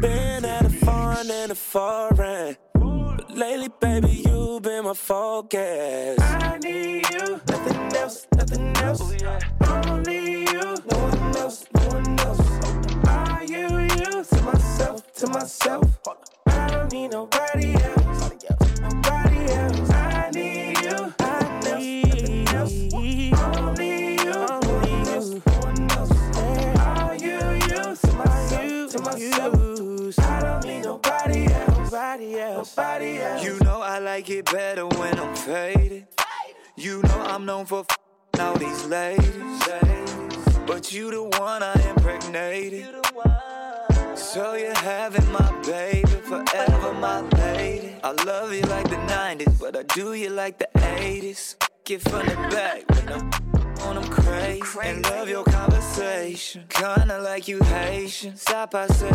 Been 0.00 0.44
at 0.44 0.66
a 0.66 0.70
foreign 0.70 1.30
and 1.30 1.52
a 1.52 1.54
foreign. 1.54 2.56
But 2.74 3.30
lately, 3.36 3.68
baby, 3.80 4.22
you've 4.26 4.62
been 4.62 4.84
my 4.84 4.94
focus. 4.94 6.18
I 6.20 6.58
need 6.58 7.08
you, 7.10 7.40
nothing 7.48 7.96
else, 7.96 8.26
nothing 8.36 8.76
else. 8.78 9.00
Oh, 9.02 9.82
Only 9.88 10.40
you, 10.42 10.60
no 10.90 10.98
one 10.98 11.36
else, 11.36 11.66
no 11.74 11.86
one 11.88 12.20
else. 12.20 13.06
Are 13.08 13.44
you 13.44 13.78
you 13.78 14.24
to 14.24 14.42
myself, 14.42 15.12
to 15.14 15.26
myself? 15.28 15.98
I 16.46 16.68
don't 16.68 16.92
need 16.92 17.12
nobody 17.12 17.74
else, 17.74 18.30
nobody 18.80 19.52
else. 19.52 19.90
I 19.90 20.09
Only 22.70 23.28
you, 23.28 23.34
only 23.34 24.12
you, 27.20 27.40
you 27.66 27.96
to 27.96 28.12
myself, 28.14 28.92
to 28.92 28.98
myself? 29.02 30.18
I 30.20 30.40
don't 30.40 30.64
need 30.64 30.84
nobody 30.84 31.46
else, 31.46 31.90
nobody 31.90 32.38
else, 32.38 32.76
nobody 32.76 33.18
else. 33.18 33.44
You 33.44 33.58
know 33.64 33.80
I 33.80 33.98
like 33.98 34.30
it 34.30 34.44
better 34.52 34.86
when 34.86 35.18
I'm 35.18 35.34
faded. 35.34 36.06
You 36.76 37.02
know 37.02 37.20
I'm 37.26 37.44
known 37.44 37.66
for 37.66 37.80
f***ing 37.80 38.40
all 38.40 38.54
these 38.56 38.86
ladies. 38.86 39.62
But 40.64 40.92
you 40.92 41.10
the 41.10 41.24
one 41.40 41.64
I 41.64 41.74
impregnated. 41.90 42.86
So 44.14 44.54
you're 44.54 44.74
having 44.74 45.28
my 45.32 45.50
baby, 45.62 46.06
forever 46.06 46.92
my 46.94 47.22
lady. 47.42 47.96
I 48.04 48.12
love 48.24 48.52
you 48.52 48.62
like 48.62 48.88
the 48.88 48.96
90s, 48.96 49.58
but 49.58 49.76
I 49.76 49.82
do 49.82 50.12
you 50.12 50.30
like 50.30 50.58
the 50.58 50.68
80s. 50.74 51.56
Get 51.90 52.02
from 52.02 52.24
the 52.24 52.36
back 52.52 52.88
when 52.88 53.08
I'm 53.08 53.30
on 53.80 53.96
them 53.96 54.04
crazy. 54.04 54.62
And 54.80 55.02
love 55.06 55.28
your 55.28 55.42
conversation, 55.42 56.62
kinda 56.68 57.20
like 57.20 57.48
you 57.48 57.58
Haitian. 57.64 58.36
Stop, 58.36 58.76
I 58.76 58.86
say, 58.86 59.10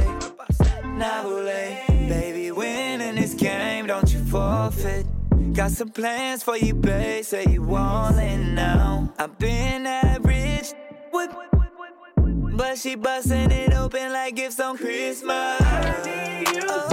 Nabule. 0.84 1.88
Baby, 2.10 2.52
winning 2.52 3.16
this 3.16 3.34
game, 3.34 3.88
don't 3.88 4.12
you 4.12 4.20
forfeit. 4.26 5.06
Got 5.54 5.72
some 5.72 5.88
plans 5.88 6.44
for 6.44 6.58
you, 6.58 6.74
babe. 6.74 7.24
Say 7.24 7.46
you 7.50 7.62
want 7.62 8.20
it 8.20 8.40
now. 8.40 9.10
I've 9.18 9.40
been 9.40 9.84
that 9.84 10.22
rich. 10.26 10.74
But 12.58 12.78
she 12.78 12.96
busting 12.96 13.52
it 13.52 13.74
open 13.74 14.12
like 14.12 14.36
gifts 14.36 14.60
on 14.60 14.78
Christmas. 14.78 15.62
Oh, 15.62 16.85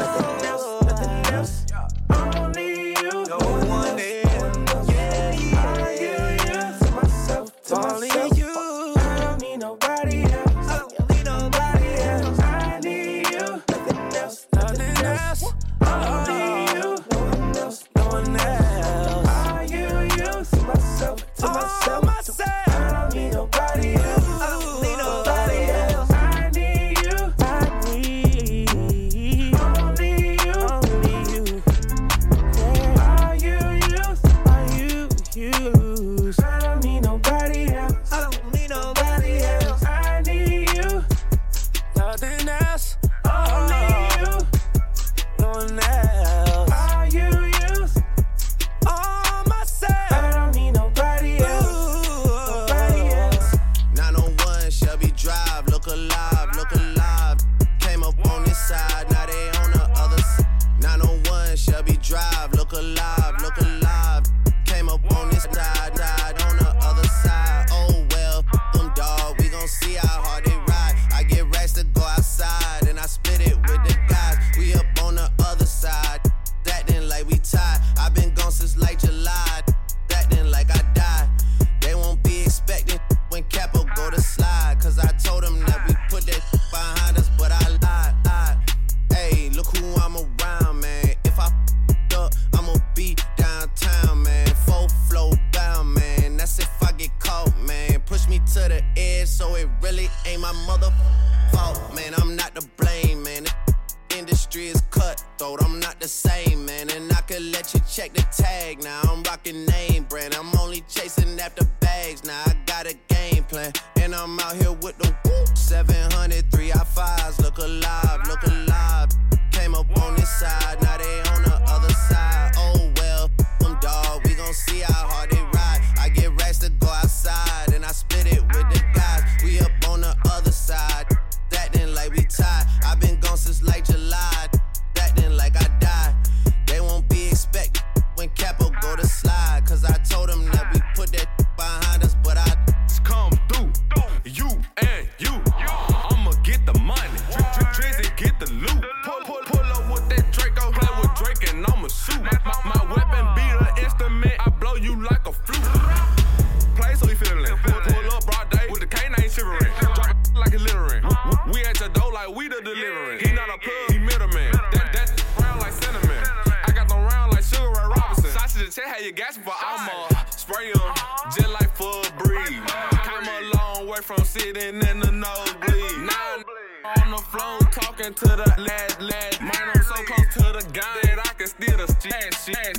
talking 177.82 178.14
to 178.14 178.26
the 178.26 178.54
lad, 178.58 179.02
lad. 179.02 179.40
Man, 179.40 179.64
I'm 179.74 179.82
so 179.82 179.94
close 180.04 180.28
to 180.34 180.46
the 180.52 180.64
gun 180.72 180.94
that 181.02 181.18
I 181.18 181.32
can 181.34 181.46
steal 181.46 181.76
the 181.76 181.86
stash, 181.88 182.44
shit. 182.44 182.78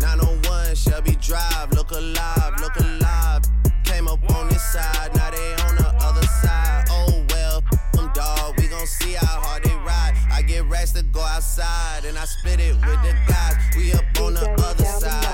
901 0.00 0.74
Shelby 0.76 1.16
Drive, 1.20 1.72
look 1.72 1.90
alive, 1.90 2.52
look 2.60 2.76
alive. 2.76 3.42
Came 3.84 4.06
up 4.06 4.22
on 4.36 4.48
this 4.48 4.62
side, 4.62 5.14
now 5.14 5.30
they 5.30 5.54
on 5.66 5.74
the 5.76 5.88
other 6.00 6.26
side. 6.42 6.84
Oh 6.90 7.24
well, 7.30 7.62
them 7.92 8.10
dog, 8.14 8.54
we 8.58 8.68
gon' 8.68 8.86
see 8.86 9.14
how 9.14 9.40
hard 9.40 9.64
they 9.64 9.74
ride. 9.74 10.14
I 10.30 10.42
get 10.42 10.64
racks 10.68 10.92
to 10.92 11.02
go 11.02 11.20
outside, 11.20 12.04
and 12.04 12.16
I 12.16 12.24
split 12.24 12.60
it 12.60 12.74
with 12.74 13.02
the 13.02 13.14
guys. 13.26 13.56
We 13.76 13.92
up 13.92 14.04
on 14.20 14.34
the 14.34 14.48
other 14.50 14.84
side, 14.84 15.27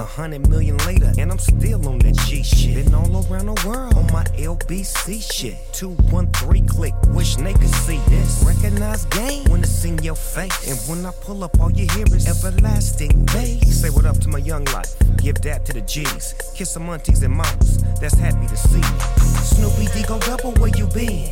A 0.00 0.04
hundred 0.04 0.48
million 0.48 0.78
later, 0.86 1.12
and 1.18 1.30
I'm 1.30 1.38
still 1.38 1.86
on 1.86 1.98
that 1.98 2.16
G 2.26 2.42
shit. 2.42 2.86
Been 2.86 2.94
all 2.94 3.22
around 3.26 3.54
the 3.54 3.68
world 3.68 3.92
on 3.98 4.06
my 4.06 4.24
LBC 4.32 5.20
shit. 5.20 5.58
213 5.74 6.66
click, 6.66 6.94
wish 7.08 7.36
they 7.36 7.52
could 7.52 7.74
see 7.84 7.98
this. 8.08 8.42
Recognize 8.42 9.04
game 9.04 9.44
when 9.50 9.60
it's 9.60 9.84
in 9.84 9.98
your 10.02 10.14
face. 10.14 10.56
And 10.66 10.78
when 10.88 11.04
I 11.04 11.12
pull 11.20 11.44
up, 11.44 11.60
all 11.60 11.70
you 11.70 11.86
hear 11.92 12.06
is 12.16 12.26
everlasting 12.26 13.26
bass. 13.26 13.82
Say 13.82 13.90
what 13.90 14.06
up 14.06 14.18
to 14.20 14.28
my 14.28 14.38
young 14.38 14.64
life, 14.72 14.96
give 15.18 15.38
that 15.42 15.66
to 15.66 15.74
the 15.74 15.82
G's. 15.82 16.34
Kiss 16.54 16.70
some 16.70 16.88
aunties 16.88 17.22
and 17.22 17.34
mamas, 17.34 17.82
that's 18.00 18.14
happy 18.14 18.46
to 18.46 18.56
see 18.56 18.80
me. 18.80 18.98
Snoopy 19.44 19.92
D 19.92 20.02
go 20.08 20.18
double, 20.20 20.52
where 20.52 20.70
you 20.78 20.86
been? 20.94 21.30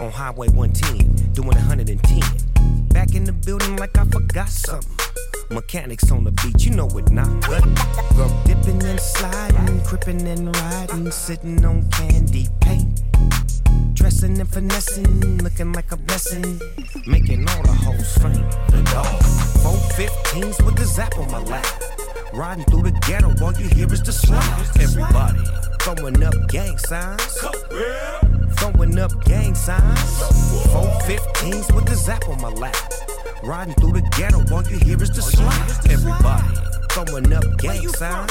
On 0.00 0.10
Highway 0.10 0.48
110, 0.48 1.32
doing 1.34 1.48
110. 1.48 2.53
Back 2.94 3.16
in 3.16 3.24
the 3.24 3.32
building 3.32 3.74
like 3.76 3.98
I 3.98 4.04
forgot 4.04 4.48
something. 4.48 4.96
Mechanics 5.50 6.12
on 6.12 6.22
the 6.22 6.30
beat, 6.30 6.64
you 6.64 6.70
know 6.70 6.86
it 6.96 7.10
not. 7.10 7.28
Go 8.16 8.28
dipping 8.46 8.80
and 8.84 9.00
sliding, 9.00 9.80
crippin' 9.82 10.24
and 10.26 10.56
riding, 10.56 11.10
sitting 11.10 11.64
on 11.64 11.90
candy 11.90 12.46
paint. 12.60 13.02
Dressing 13.94 14.38
and 14.38 14.48
finessing, 14.48 15.38
looking 15.38 15.72
like 15.72 15.90
a 15.90 15.96
blessing, 15.96 16.60
making 17.04 17.48
all 17.50 17.62
the 17.64 17.72
hoes 17.72 18.16
faint. 18.18 18.48
The 18.70 18.80
dog, 18.92 19.22
four 19.62 19.78
15s 19.98 20.64
with 20.64 20.76
the 20.76 20.84
zap 20.84 21.18
on 21.18 21.28
my 21.32 21.40
lap. 21.40 21.66
Riding 22.32 22.64
through 22.66 22.82
the 22.82 22.92
ghetto, 23.06 23.34
all 23.44 23.52
you 23.54 23.68
hear 23.74 23.92
is 23.92 24.02
the 24.02 24.12
slide. 24.12 24.66
Everybody 24.80 25.40
throwing 25.80 26.22
up 26.22 26.34
gang 26.48 26.78
signs. 26.78 27.38
Throwing 28.56 28.98
up 28.98 29.12
gang 29.24 29.54
signs. 29.54 30.22
Four 30.72 30.86
15s 31.06 31.74
with 31.74 31.84
the 31.84 31.94
zap 31.94 32.26
on 32.28 32.40
my 32.40 32.48
lap. 32.48 32.76
Riding 33.42 33.74
through 33.74 33.92
the 33.92 34.00
ghetto, 34.16 34.42
all 34.54 34.62
you 34.64 34.78
hear 34.78 35.02
is 35.02 35.10
the 35.10 35.20
slide. 35.20 35.90
Everybody 35.90 36.74
throwing 36.90 37.30
up 37.32 37.44
gang 37.58 37.86
signs. 37.88 38.30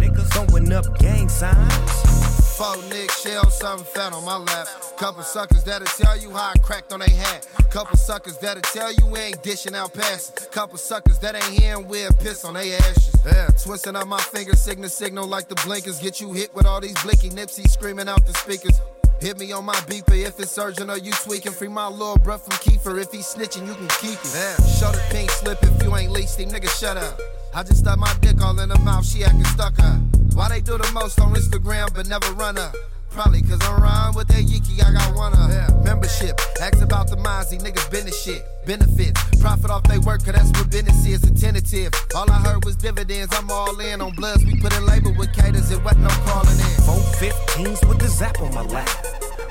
Niggas 0.00 0.32
throwing 0.32 0.72
up 0.72 0.98
gang 0.98 1.28
signs. 1.28 2.56
Four 2.56 2.76
Nick 2.88 3.10
shell, 3.10 3.50
something 3.50 3.84
fat 3.84 4.12
on 4.14 4.24
my 4.24 4.38
lap. 4.38 4.66
Couple 4.96 5.22
suckers 5.22 5.62
that'll 5.64 5.86
tell 5.86 6.18
you 6.18 6.30
how 6.30 6.52
I 6.54 6.58
cracked 6.58 6.92
on 6.92 7.00
they 7.00 7.10
hat. 7.10 7.46
Couple 7.70 7.96
suckers 7.98 8.38
that'll 8.38 8.62
tell 8.62 8.92
you 8.92 9.06
we 9.06 9.20
ain't 9.20 9.42
dishing 9.42 9.74
out 9.74 9.92
passes. 9.92 10.48
Couple 10.50 10.78
suckers 10.78 11.18
that 11.18 11.34
ain't 11.34 11.60
hearing 11.60 11.86
we'll 11.86 12.10
piss 12.14 12.44
on 12.44 12.54
they 12.54 12.74
ashes. 12.74 13.14
Yeah, 13.26 13.48
twisting 13.62 13.94
out 13.94 14.08
my 14.08 14.20
fingers, 14.20 14.60
signal 14.60 14.88
signal 14.88 15.26
like 15.26 15.48
the 15.48 15.54
blinkers. 15.66 16.00
Get 16.00 16.20
you 16.20 16.32
hit 16.32 16.54
with 16.54 16.64
all 16.64 16.80
these 16.80 17.00
blicky 17.02 17.28
nipsy 17.28 17.68
screaming 17.68 18.08
out 18.08 18.24
the 18.24 18.32
speakers. 18.32 18.80
Hit 19.20 19.36
me 19.36 19.50
on 19.50 19.64
my 19.64 19.74
beeper 19.90 20.16
if 20.16 20.38
it's 20.38 20.56
urgent 20.58 20.90
or 20.90 20.96
you 20.96 21.10
tweaking. 21.10 21.52
Free 21.52 21.68
my 21.68 21.88
little 21.88 22.16
bruh 22.16 22.40
from 22.40 22.56
Kiefer. 22.58 23.02
If 23.02 23.10
he 23.10 23.18
snitching, 23.18 23.66
you 23.66 23.74
can 23.74 23.88
keep 24.00 24.18
it. 24.18 24.32
Yeah, 24.32 24.56
show 24.66 24.92
the 24.92 25.02
pink 25.10 25.30
slip 25.30 25.58
if 25.62 25.82
you 25.82 25.96
ain't 25.96 26.12
leased. 26.12 26.38
Nigga, 26.38 26.68
shut 26.78 26.96
up. 26.96 27.18
I 27.52 27.64
just 27.64 27.78
stuck 27.80 27.98
my 27.98 28.14
dick 28.20 28.40
all 28.40 28.58
in 28.60 28.70
her 28.70 28.78
mouth. 28.78 29.04
She 29.04 29.24
acting 29.24 29.44
stuck 29.46 29.78
up. 29.80 29.98
Why 30.34 30.48
they 30.48 30.60
do 30.60 30.78
the 30.78 30.88
most 30.92 31.20
on 31.20 31.34
Instagram 31.34 31.92
but 31.94 32.08
never 32.08 32.32
run 32.34 32.58
up? 32.58 32.74
Probably 33.18 33.42
cause 33.42 33.58
I'm 33.62 33.82
riding 33.82 34.14
with 34.14 34.28
that 34.28 34.44
Yiki, 34.46 34.80
I 34.80 34.92
got 34.92 35.12
one 35.12 35.32
of 35.32 35.50
yeah. 35.50 35.66
Membership, 35.82 36.40
ask 36.62 36.80
about 36.80 37.10
the 37.10 37.16
Mozzy, 37.16 37.58
niggas 37.58 37.90
business 37.90 38.22
shit. 38.22 38.46
Benefits, 38.64 39.20
profit 39.40 39.72
off 39.72 39.82
they 39.88 39.98
work, 39.98 40.24
cause 40.24 40.34
that's 40.34 40.50
what 40.56 40.70
business 40.70 41.04
is, 41.04 41.24
a 41.24 41.34
tentative. 41.34 41.90
All 42.14 42.30
I 42.30 42.38
heard 42.38 42.64
was 42.64 42.76
dividends, 42.76 43.34
I'm 43.36 43.50
all 43.50 43.76
in 43.80 44.00
on 44.00 44.12
bloods. 44.14 44.46
We 44.46 44.60
put 44.60 44.72
in 44.76 44.86
labor 44.86 45.10
with 45.18 45.32
caters, 45.32 45.72
it 45.72 45.82
wasn't 45.82 46.02
no 46.02 46.10
calling 46.30 46.60
in. 46.62 46.78
Four 46.86 47.02
15s 47.18 47.88
with 47.88 47.98
the 47.98 48.06
zap 48.06 48.40
on 48.40 48.54
my 48.54 48.62
lap. 48.62 48.88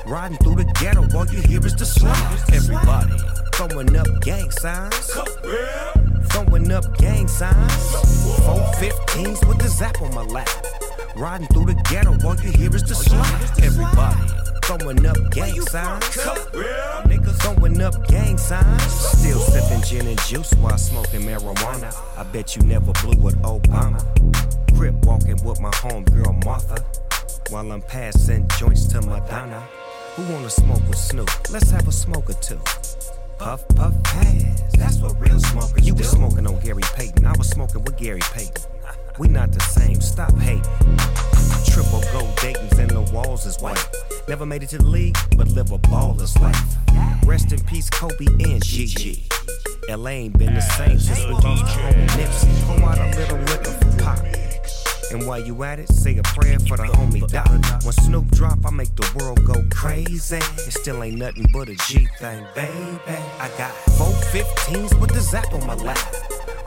Riding 0.06 0.38
through 0.38 0.64
the 0.64 0.72
ghetto, 0.80 1.04
all 1.14 1.26
you 1.26 1.42
hear 1.42 1.60
is 1.66 1.76
the 1.76 1.84
slap. 1.84 2.16
Everybody 2.50 3.18
throwing 3.52 3.94
up 3.94 4.08
gang 4.22 4.50
signs. 4.50 5.12
Throwing 6.30 6.72
up 6.72 6.96
gang 6.96 7.28
signs. 7.28 7.90
Four 8.46 8.64
15s 8.80 9.46
with 9.46 9.58
the 9.58 9.68
zap 9.68 10.00
on 10.00 10.14
my 10.14 10.22
lap. 10.22 10.48
Riding 11.18 11.48
through 11.48 11.64
the 11.66 11.74
ghetto, 11.90 12.16
all 12.24 12.36
you 12.36 12.52
hear 12.52 12.72
is 12.72 12.84
the 12.84 12.94
oh, 12.94 13.02
slap. 13.02 13.58
Everybody 13.60 14.48
throwing 14.62 15.04
up 15.04 15.16
gang 15.32 15.60
signs. 15.62 16.04
Niggas 17.10 17.42
throwing 17.42 17.82
up 17.82 18.06
gang 18.06 18.38
signs. 18.38 18.82
Still 18.92 19.40
sipping 19.40 19.82
gin 19.82 20.06
and 20.06 20.20
juice 20.20 20.52
while 20.60 20.78
smoking 20.78 21.22
marijuana. 21.22 21.92
I 22.16 22.22
bet 22.22 22.54
you 22.54 22.62
never 22.62 22.92
blew 23.02 23.20
with 23.20 23.36
Obama. 23.42 23.98
Crip 24.76 24.94
walking 25.06 25.42
with 25.44 25.60
my 25.60 25.72
homegirl 25.72 26.44
Martha. 26.44 26.84
While 27.50 27.72
I'm 27.72 27.82
passing 27.82 28.46
joints 28.56 28.86
to 28.92 29.02
Madonna. 29.02 29.60
Who 30.14 30.32
wanna 30.32 30.50
smoke 30.50 30.86
with 30.88 30.98
Snoop? 30.98 31.30
Let's 31.50 31.70
have 31.72 31.88
a 31.88 31.92
smoke 31.92 32.30
or 32.30 32.34
two. 32.34 32.60
Puff, 33.38 33.66
puff, 33.74 33.92
pass. 34.04 34.72
That's 34.76 34.98
what 34.98 35.18
real 35.20 35.40
smokers 35.40 35.82
do. 35.82 35.84
You 35.84 35.94
was 35.96 36.10
smoking 36.10 36.46
on 36.46 36.60
Gary 36.60 36.84
Payton. 36.94 37.26
I 37.26 37.32
was 37.36 37.48
smoking 37.48 37.82
with 37.82 37.96
Gary 37.96 38.20
Payton. 38.32 38.77
We 39.18 39.26
not 39.26 39.50
the 39.52 39.60
same. 39.60 40.00
Stop 40.00 40.32
hating. 40.38 40.62
Triple 41.66 42.02
gold 42.12 42.36
Dayton's 42.36 42.78
and 42.78 42.90
the 42.90 43.02
walls 43.12 43.46
is 43.46 43.58
white. 43.58 43.84
Never 44.28 44.46
made 44.46 44.62
it 44.62 44.68
to 44.70 44.78
the 44.78 44.86
league, 44.86 45.16
but 45.36 45.48
live 45.48 45.72
a 45.72 45.78
baller's 45.78 46.38
life. 46.38 46.76
Rest 47.26 47.52
in 47.52 47.60
peace, 47.64 47.90
Kobe 47.90 48.26
and 48.26 48.64
Gigi. 48.64 49.24
LA 49.88 50.10
ain't 50.10 50.38
been 50.38 50.54
the 50.54 50.60
same 50.60 50.98
since 50.98 51.24
we 51.24 51.32
lost 51.32 51.64
homie 51.64 52.06
Nipsey. 52.10 52.66
Pour 52.66 52.88
out 52.88 52.98
a 52.98 53.16
little 53.18 53.38
liquor 53.38 53.72
for 53.72 54.02
Pop. 54.02 54.18
And 55.10 55.26
while 55.26 55.40
you 55.40 55.62
at 55.64 55.78
it, 55.78 55.88
say 55.88 56.16
a 56.18 56.22
prayer 56.22 56.58
for 56.60 56.76
the 56.76 56.84
homie 56.84 57.26
Doc. 57.26 57.48
When 57.84 57.92
Snoop 57.92 58.30
drop, 58.32 58.58
I 58.64 58.70
make 58.70 58.94
the 58.94 59.10
world 59.18 59.44
go 59.44 59.64
crazy. 59.70 60.36
It 60.36 60.72
still 60.72 61.02
ain't 61.02 61.16
nothing 61.16 61.46
but 61.52 61.68
a 61.68 61.74
G 61.74 62.06
thing, 62.18 62.46
baby. 62.54 63.00
I 63.40 63.50
got 63.56 63.72
four 63.96 64.12
15s 64.30 65.00
with 65.00 65.12
the 65.12 65.20
zap 65.20 65.52
on 65.54 65.66
my 65.66 65.74
lap. 65.74 65.98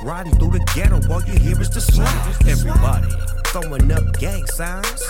Riding 0.04 0.36
through 0.38 0.58
the 0.58 0.72
ghetto, 0.74 1.00
all 1.14 1.22
you 1.22 1.38
hear 1.38 1.62
is 1.62 1.70
the 1.70 1.80
slap. 1.80 2.28
Everybody 2.48 3.08
throwing 3.48 3.92
up 3.92 4.18
gang 4.18 4.48
signs. 4.48 5.04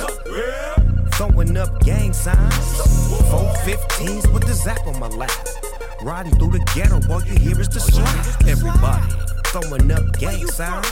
Throwing 1.15 1.56
up 1.56 1.80
gang 1.80 2.12
signs. 2.12 2.77
Four 3.32 3.54
15s 3.63 4.34
with 4.34 4.45
the 4.45 4.54
zap 4.54 4.86
on 4.88 4.99
my 4.99 5.08
lap. 5.08 5.32
Riding 6.01 6.36
through 6.36 6.51
the 6.51 6.71
ghetto, 6.75 6.99
all 7.10 7.23
you 7.23 7.39
hear 7.39 7.60
is 7.62 7.69
the 7.69 7.80
slap. 7.80 8.41
Everybody 8.45 9.13
throwing 9.45 9.89
up 9.91 10.04
gang 10.19 10.45
signs. 10.47 10.86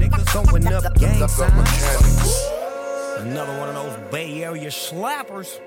Niggas 0.00 0.28
throwing 0.30 0.66
up 0.72 0.94
gang 0.94 1.28
signs. 1.28 2.46
Another 3.18 3.58
one 3.58 3.68
of 3.68 3.74
those 3.74 4.10
Bay 4.10 4.42
Area 4.42 4.70
slappers. 4.70 5.60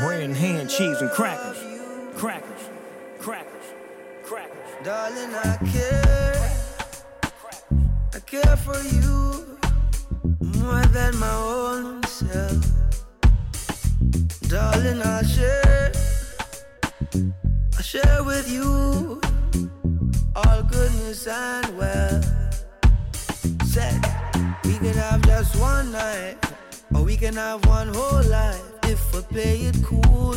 Bread 0.00 0.22
and 0.22 0.36
hand, 0.36 0.70
cheese, 0.70 1.00
and 1.00 1.10
crackers. 1.10 1.58
Crackers. 2.14 2.70
Crackers. 3.18 3.64
Crackers. 4.22 4.84
Darling, 4.84 5.34
I 5.34 5.56
care. 5.72 6.35
I 8.14 8.20
care 8.20 8.56
for 8.56 8.78
you 8.82 9.58
more 10.40 10.84
than 10.86 11.16
my 11.18 11.34
own 11.34 12.02
self. 12.04 12.64
Darling, 14.48 15.02
I'll 15.02 15.24
share. 15.24 15.92
I'll 17.76 17.82
share 17.82 18.24
with 18.24 18.50
you 18.50 19.20
all 20.34 20.62
goodness 20.62 21.26
and 21.26 21.76
wealth. 21.76 22.26
Said 23.64 24.00
we 24.64 24.78
can 24.78 24.94
have 24.94 25.22
just 25.22 25.56
one 25.60 25.92
night, 25.92 26.36
or 26.94 27.02
we 27.02 27.16
can 27.16 27.34
have 27.34 27.64
one 27.66 27.88
whole 27.88 28.22
life 28.24 28.62
if 28.84 29.00
we 29.14 29.20
play 29.22 29.60
it 29.70 29.76
cool. 29.84 30.36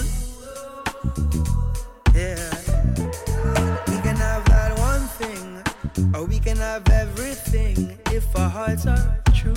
Yeah. 2.14 2.59
Or 6.14 6.26
we 6.26 6.40
can 6.40 6.58
have 6.58 6.88
everything 6.90 7.98
if 8.12 8.26
our 8.38 8.50
hearts 8.50 8.86
are 8.86 9.22
true. 9.34 9.54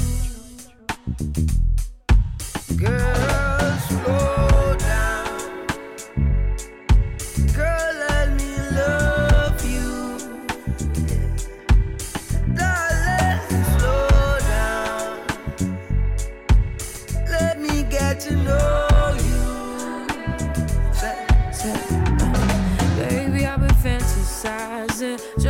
Girl, 2.76 3.78
slow 3.88 4.61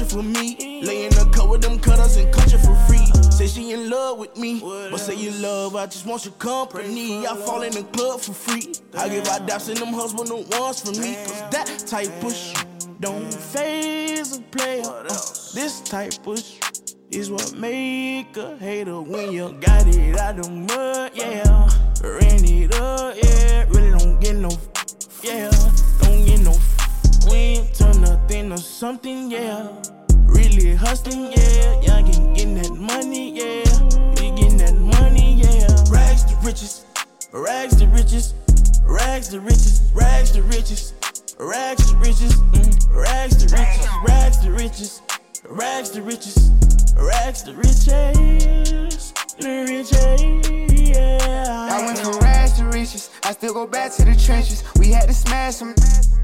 Yeah, 0.00 0.06
they 0.06 0.22
gon' 0.22 0.22
cut 0.22 0.22
you 0.22 0.22
for 0.22 0.22
me. 0.22 0.82
Lay 0.82 1.04
in 1.06 1.10
the 1.10 1.30
cut 1.34 1.48
with 1.48 1.62
them 1.62 1.78
cutters 1.78 2.16
and 2.16 2.32
cut 2.32 2.52
you 2.52 2.58
for 2.58 2.74
free. 2.86 3.06
Say 3.30 3.46
she 3.46 3.72
in 3.72 3.90
love 3.90 4.18
with 4.18 4.36
me, 4.36 4.60
but 4.60 4.98
say 4.98 5.14
you 5.14 5.30
love, 5.42 5.76
I 5.76 5.86
just 5.86 6.06
want 6.06 6.24
your 6.24 6.34
company. 6.34 7.26
I 7.26 7.36
fall 7.36 7.62
in 7.62 7.72
the 7.72 7.82
club 7.84 8.20
for 8.20 8.32
free. 8.32 8.74
I 8.94 9.08
give 9.08 9.26
out 9.28 9.46
daps 9.46 9.68
and 9.68 9.78
them 9.78 9.92
husband 9.92 10.28
the 10.28 10.36
ones 10.58 10.80
for 10.80 10.92
me. 11.00 11.14
Cause 11.14 11.50
that 11.50 11.84
type 11.86 12.24
of 12.24 12.32
shit 12.32 12.86
don't 13.00 13.32
phase 13.32 14.36
a 14.36 14.40
player. 14.42 14.82
Uh, 14.86 15.08
this 15.54 15.80
type 15.82 16.26
of 16.26 16.38
shit 16.38 16.94
is 17.10 17.30
what 17.30 17.54
make 17.56 18.36
a 18.36 18.56
hater 18.58 19.00
when 19.00 19.32
you 19.32 19.52
got 19.60 19.86
it 19.86 20.16
out 20.16 20.36
the 20.36 20.50
mud, 20.50 21.10
yeah. 21.14 21.68
Ran 22.02 22.44
it 22.44 22.74
up, 22.74 23.16
yeah. 23.16 23.64
Really 23.68 23.98
don't 23.98 24.20
get 24.20 24.36
no, 24.36 24.48
f- 24.48 24.68
yeah. 25.22 25.50
Don't 26.00 26.24
get 26.24 26.40
no, 26.40 26.52
f- 26.52 27.30
we 27.30 27.36
ain't 27.36 27.74
turn 27.74 27.77
nothing 28.00 28.50
to 28.50 28.58
something, 28.58 29.30
yeah. 29.30 29.68
Really 30.26 30.74
hustling, 30.74 31.32
yeah. 31.32 31.80
Yeah, 31.82 32.02
getting, 32.02 32.34
getting 32.34 32.54
that 32.54 32.74
money, 32.74 33.30
yeah. 33.30 33.64
We 34.16 34.30
getting 34.30 34.56
that 34.58 34.74
money, 34.74 35.34
yeah. 35.34 35.66
Rags 35.90 36.24
to 36.24 36.36
riches, 36.44 36.84
rags 37.32 37.76
to 37.76 37.86
riches, 37.88 38.34
rags 38.84 39.28
to 39.28 39.40
riches, 39.40 39.90
rags 39.94 40.32
to 40.32 40.42
riches, 40.42 40.94
rags 41.38 41.90
to 41.90 41.96
riches, 41.96 42.34
mm. 42.34 42.94
rags 42.94 43.36
to 43.36 43.54
riches, 43.54 43.88
rags 44.06 44.38
to 44.38 44.52
riches, 44.52 45.02
rags 45.48 45.90
to 45.90 46.02
riches, 46.02 46.50
rags 46.96 47.42
to 47.42 47.52
riches, 47.52 49.12
the 49.38 49.66
riches, 49.68 50.90
yeah. 50.90 51.68
I 51.70 51.84
went 51.86 51.98
from 51.98 52.18
rags 52.20 52.58
to 52.58 52.64
riches. 52.64 53.10
I 53.24 53.32
still 53.32 53.54
go 53.54 53.66
back 53.66 53.92
to 53.92 54.04
the 54.04 54.14
trenches. 54.14 54.64
We 54.78 54.88
had 54.88 55.08
to 55.08 55.14
smash 55.14 55.56
some. 55.56 55.74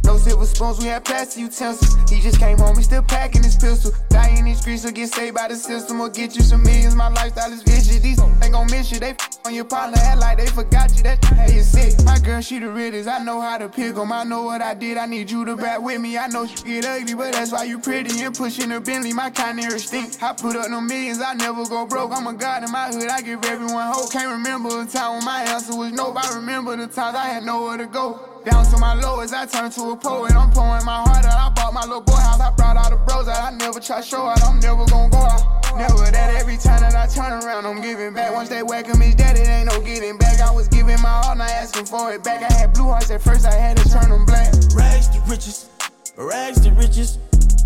No 0.05 0.19
silver 0.19 0.45
spoons, 0.45 0.79
we 0.79 0.87
had 0.87 1.05
plastic 1.05 1.41
utensils. 1.41 1.97
He 2.11 2.21
just 2.21 2.39
came 2.39 2.59
home, 2.59 2.77
he 2.77 2.83
still 2.83 3.03
packing 3.03 3.43
his 3.43 3.57
pistol. 3.57 3.91
Die 4.11 4.37
in 4.39 4.45
these 4.45 4.61
streets 4.61 4.85
or 4.85 4.93
get 4.93 5.09
saved 5.09 5.35
by 5.35 5.49
the 5.49 5.57
system 5.57 6.01
or 6.01 6.11
get 6.11 6.37
you 6.37 6.43
some 6.43 6.63
millions. 6.63 6.95
My 6.95 7.09
lifestyle 7.09 7.53
is 7.53 7.63
vicious. 7.63 8.01
These 8.01 8.21
ain't 8.21 8.53
gon' 8.53 8.71
miss 8.71 8.93
you. 8.93 9.01
They 9.01 9.11
f- 9.11 9.39
on 9.47 9.55
your 9.55 9.65
partner, 9.65 9.99
act 9.99 10.21
like 10.21 10.39
they 10.39 10.47
forgot 10.47 10.95
you. 10.97 11.03
That 11.05 11.25
hey, 11.25 11.57
you 11.57 11.63
sick. 11.63 12.05
My 12.05 12.19
girl, 12.19 12.41
she 12.43 12.59
the 12.59 12.69
realest. 12.69 13.09
I 13.09 13.25
know 13.25 13.41
how 13.41 13.57
to 13.59 13.69
pick 13.69 13.97
'em. 13.97 14.13
I 14.13 14.25
know 14.25 14.43
what 14.43 14.61
I 14.61 14.75
did. 14.75 14.99
I 14.99 15.07
need 15.07 15.31
you 15.31 15.45
to 15.47 15.57
back 15.57 15.81
with 15.81 16.01
me. 16.01 16.19
I 16.19 16.27
know 16.29 16.47
she 16.47 16.63
get 16.65 16.85
ugly, 16.85 17.15
but 17.15 17.33
that's 17.33 17.53
why 17.53 17.65
you 17.65 17.79
pretty 17.79 18.21
and 18.21 18.35
pushing 18.35 18.73
a 18.73 18.81
Bentley. 18.81 19.13
My 19.13 19.31
canary 19.31 19.79
stink. 19.79 20.23
I 20.23 20.33
put 20.35 20.55
up 20.57 20.69
no 20.71 20.81
millions. 20.81 21.21
I 21.21 21.35
never 21.35 21.65
go 21.65 21.87
broke. 21.87 22.13
I'm 22.13 22.27
a 22.27 22.35
god 22.35 22.63
in 22.63 22.71
my 22.71 22.89
hood. 22.89 23.09
I 23.09 23.23
give 23.23 23.45
everyone 23.45 23.87
hope. 23.93 24.13
Can't 24.13 24.31
remember 24.31 24.69
a 24.83 24.85
time 24.85 25.17
when 25.17 25.25
my 25.25 25.43
answer 25.43 25.75
was 25.75 25.93
nope. 25.93 26.17
I 26.17 26.35
remember 26.37 26.77
the 26.77 26.87
times 26.87 27.17
I 27.17 27.27
had 27.27 27.45
nowhere 27.45 27.79
to 27.79 27.87
go. 27.87 28.34
Down 28.45 28.65
to 28.67 28.77
my 28.77 28.95
lowest, 28.95 29.33
I 29.33 29.47
turned 29.47 29.73
to 29.73 29.91
a 29.91 29.97
poet. 29.97 30.37
I'm 30.37 30.51
pouring 30.51 30.85
my 30.85 31.03
heart 31.03 31.25
out. 31.25 31.39
I 31.39 31.49
bought 31.55 31.73
my 31.73 31.81
little 31.83 32.03
boy 32.03 32.13
house. 32.17 32.41
I 32.41 32.51
brought 32.51 32.77
all 32.77 32.91
the 32.91 32.97
bros 32.97 33.27
out. 33.27 33.53
I 33.53 33.57
never 33.57 33.81
try 33.81 34.03
show 34.03 34.27
out. 34.27 34.43
I'm 34.45 34.61
never 34.61 34.85
gonna 34.85 35.09
go 35.09 35.19
out. 35.19 35.65
Never 35.77 36.11
that 36.11 36.35
every 36.39 36.57
time 36.57 36.83
that 36.83 36.95
I 36.95 37.07
turn 37.07 37.33
around, 37.33 37.67
I'm 37.67 37.81
giving 37.81 38.13
back. 38.15 38.33
Once 38.33 38.49
they 38.49 38.63
whack 38.63 38.87
him, 38.87 39.01
his 39.01 39.15
daddy 39.15 39.41
ain't 39.41 39.73
no 39.73 39.81
getting 39.81 40.19
back. 40.19 40.41
I 40.41 40.53
was 40.53 40.69
giving 40.69 41.01
my 41.01 41.23
all, 41.25 41.35
not 41.35 41.51
asking 41.51 41.87
for 41.87 42.13
it 42.13 42.23
back. 42.23 42.43
I 42.49 42.53
had 42.53 42.75
blue 42.75 42.85
hearts 42.85 43.11
at 43.11 43.23
first, 43.23 43.47
I 43.47 43.55
had 43.55 43.77
to 43.79 43.89
turn 43.89 44.11
them 44.11 44.27
black. 44.27 44.53
Rags 44.77 45.09
to 45.09 45.21
riches, 45.27 45.69
rags 46.17 46.61
to 46.61 46.71
riches, 46.71 47.19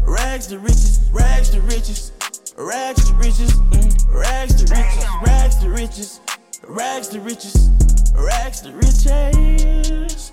rags 0.03 0.47
to 0.47 0.59
riches, 0.59 1.03
rags 1.13 1.51
to 1.51 1.61
riches, 1.61 2.13
rags 2.57 3.05
to 3.05 3.15
riches, 3.15 3.55
rags 4.09 4.55
to 4.55 4.75
riches, 4.75 5.19
rags 5.27 5.57
to 5.59 5.69
riches, 5.69 6.21
rags 6.67 7.09
to 7.09 7.21
riches, 7.21 7.69
rags 8.15 8.61
to 8.63 8.73
riches, 8.73 10.33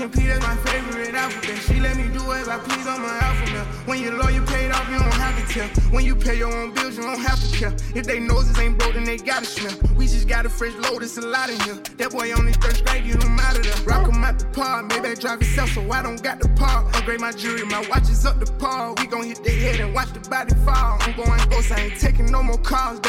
Pushing 0.00 0.22
P, 0.22 0.28
that's 0.28 0.46
my 0.46 0.56
favorite 0.56 1.14
alphabet. 1.14 1.58
She 1.58 1.78
let 1.78 1.94
me 1.94 2.04
do 2.04 2.32
as 2.32 2.48
I 2.48 2.58
please 2.60 2.86
on 2.86 3.02
my 3.02 3.18
alphabet. 3.18 3.66
When 3.86 4.00
your 4.00 4.14
lawyer 4.14 4.40
paid 4.46 4.70
off, 4.70 4.88
you 4.88 4.98
don't 4.98 5.12
have 5.12 5.36
to 5.36 5.52
tell. 5.52 5.68
When 5.92 6.06
you 6.06 6.16
pay 6.16 6.38
your 6.38 6.50
own 6.50 6.72
bills, 6.72 6.96
you 6.96 7.02
don't 7.02 7.20
have 7.20 7.38
to 7.38 7.58
care. 7.58 7.74
If 7.94 8.06
they 8.06 8.18
noses 8.18 8.58
ain't 8.58 8.78
broke, 8.78 8.94
then 8.94 9.04
they 9.04 9.18
gotta 9.18 9.44
smell. 9.44 9.74
We 9.96 10.06
just 10.06 10.26
got 10.26 10.46
a 10.46 10.48
fresh 10.48 10.72
load, 10.76 11.02
it's 11.02 11.18
a 11.18 11.20
lot 11.20 11.50
in 11.50 11.60
here. 11.60 11.74
That 11.98 12.12
boy 12.12 12.32
on 12.32 12.46
his 12.46 12.56
third 12.56 12.76
straight, 12.76 13.04
get 13.04 13.22
him 13.22 13.38
out 13.38 13.58
of 13.58 13.62
there. 13.62 13.76
Rock 13.84 14.08
him 14.08 14.24
out 14.24 14.38
the 14.38 14.46
par, 14.46 14.82
maybe 14.84 15.08
I 15.08 15.14
drive 15.16 15.42
itself, 15.42 15.68
so 15.72 15.92
I 15.92 16.00
don't 16.02 16.22
got 16.22 16.40
the 16.40 16.48
par. 16.48 16.86
Upgrade 16.94 17.20
my 17.20 17.32
jewelry, 17.32 17.66
my 17.66 17.86
watch 17.90 18.08
is 18.08 18.24
up 18.24 18.40
the 18.40 18.50
par. 18.52 18.94
We 18.96 19.06
gon' 19.06 19.24
hit 19.24 19.44
the 19.44 19.50
head 19.50 19.80
and 19.80 19.92
watch 19.92 20.14
the 20.14 20.20
body 20.30 20.54
fall. 20.64 20.96
I'm 21.00 21.14
going 21.14 21.46
ghost, 21.50 21.72
I 21.72 21.80
ain't 21.80 22.00
taking 22.00 22.32
no 22.32 22.42
more 22.42 22.56
calls. 22.56 23.00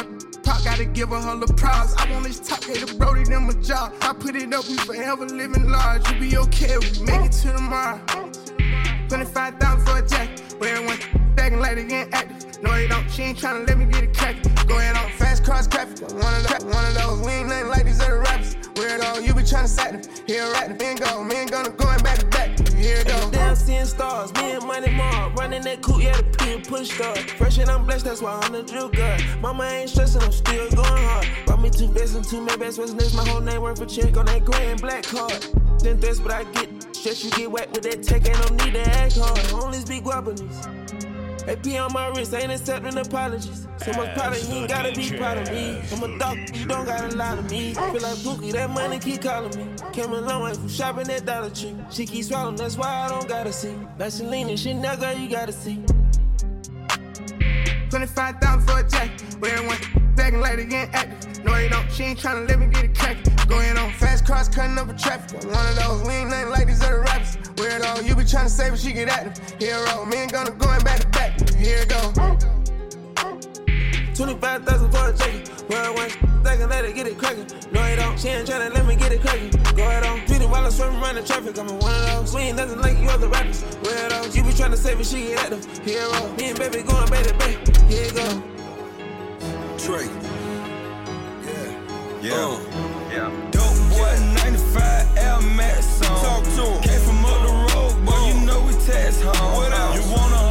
Pop 0.44 0.64
gotta 0.64 0.86
give 0.86 1.10
her 1.10 1.20
her 1.20 1.44
applause. 1.44 1.96
I 1.98 2.12
want 2.12 2.26
this 2.26 2.40
top 2.40 2.64
hater 2.64 2.94
Brody 2.96 3.24
them 3.24 3.50
a 3.50 3.54
job. 3.54 3.94
I 4.02 4.14
put 4.14 4.36
it 4.36 4.54
up, 4.54 4.68
we 4.68 4.78
forever 4.78 5.26
living 5.26 5.70
large. 5.70 6.10
You 6.12 6.20
be 6.20 6.38
okay, 6.38 6.78
we 6.78 7.06
make 7.06 7.26
it 7.26 7.32
to 7.44 7.54
tomorrow. 7.54 8.00
25,000 9.10 9.86
for 9.86 9.98
a 9.98 10.08
jacket. 10.08 10.56
Where 10.58 10.76
everyone 10.76 10.98
acting 11.38 11.60
like 11.60 11.76
they 11.76 11.86
getting 11.86 12.14
active. 12.14 12.64
No, 12.64 12.72
they 12.74 12.88
don't. 12.88 13.10
She 13.10 13.24
ain't 13.24 13.38
tryna 13.38 13.68
let 13.68 13.78
me 13.78 13.86
get 13.86 14.04
it 14.04 14.16
cracked. 14.16 14.44
Go 14.68 14.78
ahead 14.78 14.96
on 14.96 15.12
fast 15.18 15.44
cross 15.44 15.68
traffic. 15.68 16.02
One 16.02 16.34
of 16.36 16.48
those, 16.48 16.66
one 16.66 16.86
of 16.86 16.94
those. 16.94 17.26
We 17.26 17.32
ain't 17.32 17.50
nothing 17.50 17.70
like 17.70 17.86
these 17.86 18.02
other 18.02 18.20
rappers. 18.20 18.56
Weirdo, 18.76 19.26
you 19.26 19.34
be 19.34 19.42
tryna 19.42 19.68
sack 19.68 19.92
them. 19.92 20.02
Here 20.28 20.46
right, 20.54 20.70
the 20.70 20.76
been 20.76 20.98
go. 20.98 21.24
Me 21.24 21.36
ain't 21.36 21.52
gonna 21.52 21.72
going 21.72 22.00
back 22.04 22.20
to 22.20 22.26
back. 22.28 22.58
Here 22.70 22.98
it 22.98 23.08
go. 23.08 23.32
Down 23.32 23.56
seeing 23.56 23.86
stars, 23.86 24.34
me 24.36 24.52
and 24.52 24.66
Money 24.66 24.92
Mark. 24.92 25.36
Running 25.36 25.64
that 25.64 25.82
coupe, 25.82 26.04
yeah, 26.04 26.16
the 26.18 26.24
P 26.24 26.54
and 26.54 26.68
push 26.68 26.98
blessed, 27.92 28.06
that's 28.06 28.22
why 28.22 28.40
I'm 28.44 28.54
the 28.54 28.64
drill 28.64 28.88
guy. 28.88 29.20
Mama 29.42 29.66
ain't 29.66 29.90
stressing, 29.90 30.22
I'm 30.22 30.32
still 30.32 30.70
going 30.72 30.86
hard. 30.86 31.28
Bought 31.46 31.62
me 31.62 31.70
two 31.70 31.88
vests 31.88 32.16
and 32.16 32.24
two 32.24 32.46
Maybachs, 32.46 32.78
what's 32.78 32.94
next? 32.94 33.16
My 33.16 33.28
whole 33.28 33.42
name 33.42 33.62
worth 33.62 33.82
a 33.82 33.86
check 33.86 34.16
on 34.16 34.28
that 34.28 34.46
gray 34.46 34.72
and 34.72 34.80
black 34.80 35.04
card. 35.04 35.46
Then 35.80 36.00
that's 36.00 36.20
what 36.20 36.32
I 36.32 36.46
get. 36.46 36.70
Stress 36.96 37.24
you 37.24 37.32
get 37.32 37.52
whacked 37.52 37.72
with 37.72 37.84
that 37.84 38.04
tech, 38.04 38.28
ain't 38.30 38.40
no 38.50 38.66
need 38.66 38.74
to 38.76 38.82
act 38.82 39.18
hard. 39.18 39.64
Only 39.64 39.80
speak 39.80 40.06
guapanese. 40.06 40.68
AP 41.48 41.66
on 41.82 41.92
my 41.92 42.08
wrist, 42.10 42.34
ain't 42.34 42.52
accepting 42.52 42.98
apologies. 42.98 43.68
So 43.84 43.92
much 43.94 44.16
product, 44.16 44.48
you 44.48 44.56
ain't 44.60 44.70
gotta 44.70 44.94
be 44.94 45.10
proud 45.18 45.40
of 45.40 45.52
me. 45.52 45.82
I'm 45.92 46.04
a 46.04 46.18
dog, 46.18 46.38
you 46.56 46.66
don't 46.68 46.86
gotta 46.86 47.14
lie 47.16 47.36
to 47.36 47.42
me. 47.42 47.74
Feel 47.74 47.94
like 47.94 48.20
Pookie, 48.24 48.54
that 48.54 48.70
money 48.70 49.00
keep 49.00 49.22
calling 49.22 49.58
me. 49.58 49.76
Came 49.92 50.14
a 50.14 50.22
long 50.22 50.44
way 50.44 50.54
from 50.54 50.70
shopping 50.70 51.10
at 51.10 51.26
Dollar 51.26 51.50
Tree. 51.50 51.76
She 51.90 52.06
keep 52.06 52.24
swallowing, 52.24 52.56
that's 52.56 52.78
why 52.78 52.88
I 52.88 53.10
don't 53.10 53.28
gotta 53.28 53.52
see. 53.52 53.76
Selena, 54.08 54.56
she 54.56 54.74
now 54.74 54.96
girl, 54.96 55.14
you 55.14 55.30
gotta 55.30 55.52
see. 55.52 55.84
25,000 57.92 58.62
for 58.62 58.80
a 58.80 58.90
jacket. 58.90 59.36
Where 59.40 59.52
everyone 59.52 59.78
acting 60.18 60.40
like 60.40 60.56
they 60.56 60.66
getting 60.66 60.94
active. 60.94 61.44
No, 61.44 61.54
they 61.54 61.68
don't. 61.68 61.92
She 61.92 62.04
ain't 62.04 62.20
tryna 62.20 62.48
let 62.48 62.60
me 62.60 62.68
get 62.68 62.86
it 62.86 62.98
cracked. 62.98 63.48
Going 63.50 63.78
on 63.78 63.92
fast 63.94 64.26
cars, 64.26 64.48
cutting 64.48 64.78
up 64.78 64.90
a 64.90 64.94
traffic. 64.94 65.44
One 65.44 65.68
of 65.68 65.76
those, 65.76 66.08
we 66.08 66.14
ain't 66.14 66.30
nothing 66.30 66.50
like 66.52 66.68
these 66.68 66.82
other 66.82 67.02
rappers. 67.02 67.36
Weirdo, 67.56 68.08
you 68.08 68.16
be 68.16 68.24
tryna 68.24 68.50
save 68.50 68.72
her, 68.72 68.78
she 68.78 68.94
get 68.94 69.10
active. 69.10 69.60
Hero, 69.60 70.06
me 70.06 70.18
ain't 70.18 70.32
gonna 70.32 70.52
going 70.52 70.82
back 70.84 71.02
to 71.02 71.08
back. 71.10 71.50
Here 71.56 71.80
it 71.80 71.90
go. 71.90 72.61
25,000 74.22 74.92
for 74.92 75.10
a 75.10 75.14
jacket. 75.18 75.50
Where 75.68 75.82
I 75.82 75.90
went, 75.90 76.12
thinking 76.44 76.70
let 76.70 76.86
her 76.86 76.92
get 76.92 77.08
it 77.08 77.18
cracking. 77.18 77.48
No, 77.72 77.82
it 77.82 77.96
don't. 77.96 78.20
She 78.20 78.28
ain't 78.28 78.48
tryna 78.48 78.72
let 78.72 78.86
me 78.86 78.96
get 78.96 79.12
it 79.12 79.22
cracking. 79.22 79.50
Go 79.76 79.82
ahead 79.82 80.04
on. 80.06 80.20
Beat 80.28 80.44
it 80.44 80.50
while 80.50 80.64
I'm 80.64 80.70
swimming 80.70 81.02
around 81.02 81.16
the 81.16 81.24
traffic. 81.24 81.58
I'm 81.58 81.68
in 81.68 81.80
one 81.80 81.92
of 81.92 82.06
those. 82.06 82.36
We 82.36 82.42
ain't 82.42 82.58
nothing 82.58 82.80
like 82.82 83.00
you 83.00 83.10
other 83.10 83.28
rappers. 83.28 83.64
Weirdos. 83.82 84.36
You 84.36 84.44
be 84.44 84.50
tryna 84.50 84.78
save 84.78 85.00
it, 85.00 85.08
she 85.08 85.30
get 85.30 85.40
active. 85.40 85.66
Hero. 85.84 86.36
Me 86.38 86.50
and 86.52 86.60
baby 86.60 86.84
going 86.84 87.10
back 87.10 87.26
to 87.26 87.34
back. 87.34 87.58
Here 87.90 88.06
you 88.06 88.14
go. 88.14 88.44
Trey. 89.80 90.06
Yeah. 91.42 92.22
Yeah. 92.22 92.36
Uh. 92.36 92.60
yeah. 93.10 93.50
Dope 93.50 93.74
boy, 93.90 94.14
95 94.46 95.18
Air 95.18 95.42
Max 95.58 96.00
on. 96.08 96.22
Talk 96.22 96.44
to 96.44 96.64
him. 96.70 96.82
Came 96.84 97.02
from 97.02 97.26
up 97.26 97.42
the 97.42 97.74
road, 97.74 98.06
but 98.06 98.22
you 98.28 98.46
know 98.46 98.62
we 98.62 98.74
tax 98.86 99.20
home. 99.20 99.56
What 99.58 99.72
else? 99.72 99.96
You 99.98 100.14
want 100.14 100.51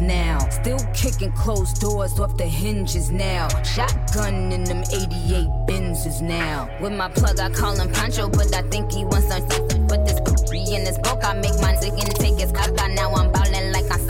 now. 0.00 0.38
Still 0.50 0.78
kicking 0.94 1.32
closed 1.32 1.80
doors 1.80 2.18
off 2.18 2.36
the 2.36 2.44
hinges 2.44 3.10
now. 3.10 3.48
Shotgun 3.62 4.52
in 4.52 4.64
them 4.64 4.82
88 4.92 5.46
Benzes 5.68 6.22
now. 6.22 6.68
With 6.80 6.92
my 6.92 7.08
plug, 7.10 7.38
I 7.38 7.50
call 7.50 7.76
him 7.76 7.92
Pancho, 7.92 8.28
but 8.28 8.54
I 8.54 8.62
think 8.62 8.92
he 8.92 9.04
wants 9.04 9.28
some 9.28 9.46
Put 9.88 10.06
this 10.06 10.20
poopy 10.20 10.74
in 10.74 10.86
his 10.86 10.98
book, 10.98 11.22
I 11.22 11.34
make 11.34 11.52
sick 11.80 11.92
and 11.92 12.14
take 12.16 12.38
his 12.40 12.52
carta. 12.52 12.88
Now 12.94 13.12
I'm 13.12 13.30
ballin' 13.32 13.72
like 13.72 13.84
I'm 13.90 14.00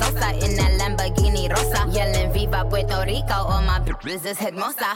in 0.42 0.56
that 0.56 0.72
Lamborghini 0.80 1.50
Rosa. 1.50 1.90
Yelling 1.90 2.32
Viva 2.32 2.64
Puerto 2.70 3.04
Rico, 3.06 3.34
all 3.34 3.62
my 3.62 3.80
bitches 3.80 4.24
is 4.26 4.38
hermosa. 4.38 4.94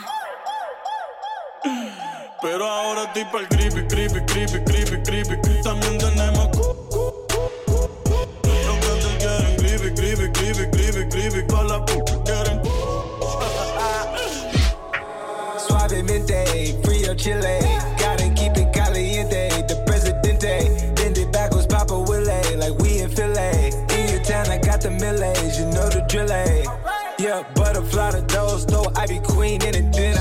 Pero 2.40 2.64
ahora 2.64 3.02
estoy 3.02 3.24
pa'l 3.32 3.48
krippy, 3.48 3.84
krippy, 3.88 4.24
krippy, 4.24 4.62
krippy, 4.62 5.02
krippy. 5.02 5.62
También 5.62 5.98
tenemos 5.98 6.47
chile. 17.28 17.58
Gotta 17.98 18.28
keep 18.34 18.56
it 18.56 18.72
caliente. 18.72 19.48
The 19.68 19.76
presidente. 19.86 20.94
Bend 20.94 21.18
it 21.18 21.30
backwards, 21.32 21.66
Papa 21.66 21.98
Willie. 21.98 22.56
Like 22.56 22.76
we 22.80 23.00
in 23.00 23.10
Philly. 23.10 23.72
In 23.96 24.04
your 24.12 24.22
town, 24.24 24.48
I 24.48 24.58
got 24.58 24.80
the 24.80 24.88
millage. 24.88 25.58
You 25.58 25.66
know 25.66 25.88
the 25.88 26.04
drill. 26.08 26.30
eh? 26.30 26.64
Yeah, 27.18 27.42
butterfly 27.54 28.12
the 28.12 28.22
doors. 28.22 28.66
No 28.68 28.84
Ivy 28.96 29.20
Queen 29.20 29.60
in 29.62 29.74
it. 29.74 29.92
Then 29.92 30.16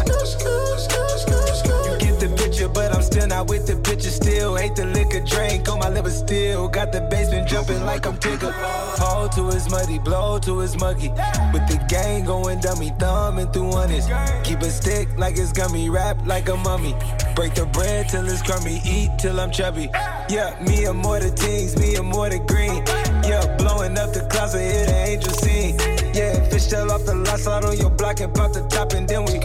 picture. 3.88 4.12
Still 4.12 4.56
hate 4.56 4.76
the 4.76 4.86
liquor 4.86 5.22
drink 5.22 5.70
on 5.70 5.80
my 5.80 5.90
liver. 5.90 6.10
Still 6.10 6.68
got 6.68 6.92
the 6.92 7.02
basement 7.10 7.48
jumping 7.48 7.84
like 7.86 8.06
I'm 8.06 8.18
Tigger. 8.18 8.52
Hold 9.00 9.32
to 9.34 9.48
his 9.48 9.70
muddy, 9.70 10.00
blow 10.00 10.40
to 10.40 10.60
his 10.60 10.76
muggy. 10.78 11.10
With 11.54 11.66
the 11.72 11.84
gang 11.88 12.26
going 12.26 12.60
dummy, 12.60 12.92
thumbing 13.00 13.52
through 13.52 13.72
honest. 13.74 14.10
Keep 14.44 14.62
a 14.62 14.70
stick 14.70 15.08
like 15.18 15.38
it's 15.38 15.52
gummy, 15.54 15.90
rap 15.90 16.18
like 16.26 16.50
a 16.50 16.58
mummy. 16.58 16.94
Break 17.36 17.56
the 17.56 17.66
bread 17.68 18.10
till 18.10 18.28
it's 18.28 18.42
crummy, 18.42 18.82
eat 18.86 19.12
till 19.20 19.40
I'm 19.40 19.52
chubby. 19.52 19.90
Yeah, 20.30 20.58
me 20.68 20.86
and 20.86 21.00
more 21.00 21.20
the 21.20 21.30
things, 21.30 21.78
me 21.78 21.96
and 21.96 22.08
more 22.08 22.30
the 22.30 22.40
green. 22.40 22.84
Yeah, 23.24 23.56
blowing 23.58 23.98
up 23.98 24.14
the 24.14 24.28
clouds, 24.30 24.56
I 24.56 24.62
hear 24.62 24.86
the 24.86 24.98
angel 25.12 25.34
sing. 25.34 25.80
Yeah, 26.14 26.34
fish 26.50 26.68
tail 26.68 26.92
off 26.92 27.06
the 27.06 27.16
lot, 27.16 27.40
slide 27.40 27.64
on 27.64 27.78
your 27.78 27.92
block 27.92 28.20
and 28.20 28.34
pop 28.34 28.54
the 28.54 28.68
top, 28.68 28.94
and 28.94 29.08
then 29.08 29.24
we. 29.26 29.38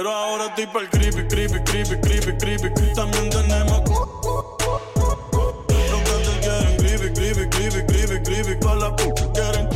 Pero 0.00 0.12
ahora 0.14 0.46
estoy 0.46 0.66
pa'l 0.66 0.88
creepy, 0.88 1.28
creepy, 1.28 1.60
creepy, 1.62 2.00
creepy, 2.00 2.38
creepy. 2.38 2.70
También 2.94 3.28
tenemos 3.28 3.82
Los 3.86 4.06
cantantes 6.08 6.38
quieren 6.40 6.74
creepy, 6.78 7.12
creepy, 7.12 7.46
creepy, 7.50 7.84
creepy, 7.84 8.22
creepy. 8.22 8.58
Con 8.60 8.80
la 8.80 8.96
p 8.96 9.12
quieren 9.34 9.68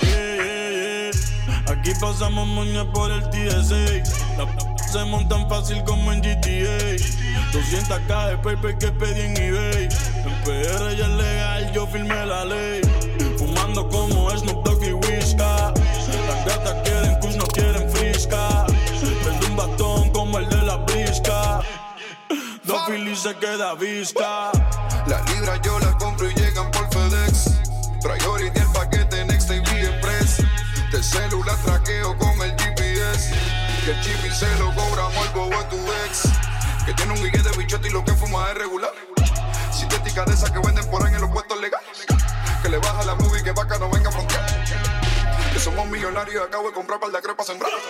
Yeah, 0.00 0.34
yeah, 0.34 1.10
yeah. 1.10 1.74
Aquí 1.74 1.92
pasamos 2.00 2.46
moña 2.46 2.90
por 2.90 3.10
el 3.10 3.28
TSA. 3.28 4.02
La 4.38 4.46
se 4.90 5.04
montan 5.04 5.46
fácil 5.50 5.84
como 5.84 6.10
en 6.10 6.22
GTA. 6.22 6.96
200k 7.52 8.30
de 8.30 8.38
paper 8.38 8.78
que 8.78 8.90
pedí 8.92 9.20
en 9.20 9.36
eBay. 9.36 9.88
En 10.24 10.32
PR 10.44 10.96
ya 10.96 11.04
es 11.04 11.10
legal, 11.10 11.70
yo 11.74 11.86
firmé 11.86 12.24
la 12.24 12.46
ley. 12.46 12.80
Fumando 13.36 13.86
como 13.90 14.30
Snoop 14.30 14.64
Dogg 14.64 14.82
y 14.84 14.94
Whiska. 14.94 15.74
Las 16.26 16.46
gatas 16.46 16.76
quieren 16.82 16.97
Prende 18.28 19.46
un 19.46 19.56
batón 19.56 20.10
como 20.10 20.38
el 20.38 20.48
de 20.48 20.62
la 20.62 20.76
brisca. 20.76 21.60
Dos 22.64 22.82
Phillies 22.86 23.20
se 23.20 23.34
queda 23.36 23.74
visca. 23.74 24.52
Las 25.06 25.30
libras 25.32 25.60
yo 25.62 25.78
las 25.78 25.94
compro 25.96 26.30
y 26.30 26.34
llegan 26.34 26.70
por 26.70 26.88
FedEx. 26.92 27.50
Priority 28.02 28.58
el 28.58 28.68
paquete 28.72 29.24
Next 29.24 29.48
TV 29.48 29.80
Express. 29.80 30.44
Del 30.92 31.02
celular 31.02 31.56
traqueo 31.64 32.16
con 32.18 32.40
el 32.42 32.50
GPS. 32.58 33.34
Que 33.84 33.92
el 33.92 34.00
chip 34.02 34.24
y 34.26 34.30
se 34.30 34.54
lo 34.58 34.74
cobramos 34.74 35.26
el 35.26 35.32
bobo 35.32 35.58
a 35.58 35.68
tu 35.68 35.76
ex. 36.04 36.28
Que 36.84 36.92
tiene 36.94 37.12
un 37.12 37.22
guille 37.22 37.42
de 37.42 37.56
bichote 37.56 37.88
y 37.88 37.92
lo 37.92 38.04
que 38.04 38.12
fuma 38.12 38.50
es 38.50 38.58
regular. 38.58 38.92
Sintética 39.72 40.24
de 40.26 40.34
esas 40.34 40.50
que 40.50 40.58
venden 40.58 40.84
por 40.90 41.02
ahí 41.06 41.14
en 41.14 41.20
los 41.22 41.30
puestos 41.30 41.58
legales. 41.60 42.06
Que 42.62 42.68
le 42.68 42.78
baja 42.78 43.04
la 43.04 43.14
movie 43.14 43.42
que 43.42 43.52
vaca 43.52 43.78
no 43.78 43.88
venga 43.88 44.10
a 44.10 44.12
frontear. 44.12 44.57
Somos 45.58 45.88
millonarios 45.88 46.36
y 46.36 46.38
acabo 46.38 46.68
de 46.68 46.74
comprar 46.74 47.00
par 47.00 47.10
de 47.10 47.20
crepas 47.20 47.46
sembradas. 47.46 47.80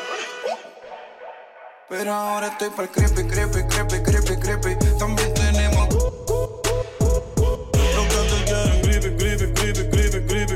Pero 1.89 2.13
ahora 2.15 2.49
estoy 2.49 2.71
por 2.71 2.89
creepy, 2.89 3.29
creepy, 3.29 3.63
creepy, 3.69 4.03
creepy, 4.03 4.37
creepy. 4.41 4.77
También 4.99 5.35
tenemos. 5.35 5.89
Los 7.95 8.07
que 8.07 8.45
quieren 8.47 8.81
creepy, 8.83 9.17
creepy, 9.17 9.53
creepy, 9.53 9.91
creepy, 9.91 10.27
creepy. 10.27 10.48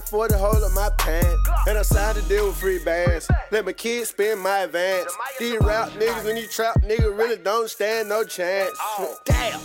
Pocket 0.00 0.32
and 0.32 0.34
a 0.34 0.38
40 0.38 0.60
hole 0.60 0.70
my 0.74 0.90
pants. 0.98 1.50
And 1.66 1.78
I 1.78 1.82
signed 1.82 2.18
a 2.18 2.22
deal 2.22 2.48
with 2.48 2.56
free 2.56 2.82
bands. 2.84 3.28
Let 3.50 3.64
my 3.64 3.72
kids 3.72 4.10
spend 4.10 4.40
my 4.40 4.60
advance. 4.60 5.14
These 5.38 5.60
rap 5.60 5.90
niggas 5.90 6.26
and 6.26 6.36
these 6.38 6.54
trap 6.54 6.80
niggas 6.82 7.18
really 7.18 7.36
don't 7.36 7.68
stand 7.68 8.08
no 8.08 8.24
chance. 8.24 8.78
Damn. 9.24 9.60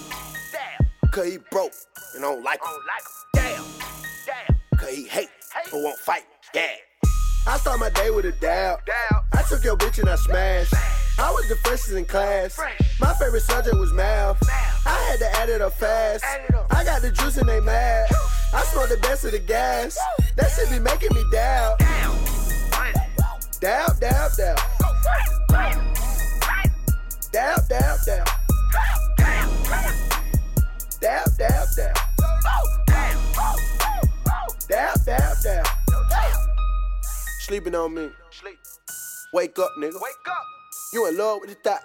Cause 1.12 1.26
he 1.26 1.38
broke 1.50 1.72
and 2.14 2.24
don't 2.24 2.44
like 2.44 2.60
him. 2.60 2.74
Damn. 3.34 3.64
Cause 4.78 4.90
he 4.90 5.08
hate 5.08 5.30
but 5.72 5.82
won't 5.82 5.98
fight. 6.00 6.24
Yeah. 6.54 6.68
I 7.48 7.58
start 7.58 7.80
my 7.80 7.90
day 7.92 8.10
with 8.10 8.26
a 8.26 8.32
dab. 8.34 8.80
I 9.34 9.44
took 9.44 9.64
your 9.64 9.78
bitch 9.78 10.00
and 10.00 10.10
I 10.10 10.16
smashed. 10.16 10.74
I 11.18 11.32
was 11.32 11.48
the 11.48 11.56
freshest 11.58 11.94
in 11.94 12.04
class. 12.06 12.60
My 13.00 13.14
favorite 13.14 13.44
subject 13.44 13.78
was 13.78 13.94
math. 13.94 14.38
I 14.86 15.00
had 15.10 15.20
to 15.20 15.40
add 15.40 15.50
it 15.50 15.62
up 15.62 15.74
fast. 15.74 16.26
I 16.72 16.84
got 16.84 17.02
the 17.02 17.12
juice 17.12 17.38
and 17.38 17.48
they 17.48 17.62
mad. 17.62 18.10
I 18.56 18.64
smell 18.64 18.88
the 18.88 18.96
best 19.02 19.26
of 19.26 19.32
the 19.32 19.40
gas. 19.40 19.98
That 20.38 20.50
shit 20.50 20.70
be 20.70 20.80
making 20.80 21.14
me 21.14 21.24
dab. 21.30 21.78
Dab, 23.60 24.00
dab, 24.00 24.32
dab. 24.38 24.58
Dab, 27.34 27.68
dab, 27.68 28.00
dab. 28.06 28.28
Dab, 31.02 31.38
dab, 31.38 31.68
dab. 31.76 31.98
Dab, 34.70 35.06
dab, 35.06 35.36
dab. 35.44 35.68
Sleeping 37.42 37.76
on 37.76 37.94
me. 37.94 38.10
Wake 39.34 39.60
up, 39.60 39.72
nigga. 39.78 40.02
Wake 40.02 40.28
up. 40.30 40.44
You 40.94 41.08
in 41.08 41.18
love 41.18 41.42
with 41.42 41.50
the 41.50 41.56
thought. 41.56 41.82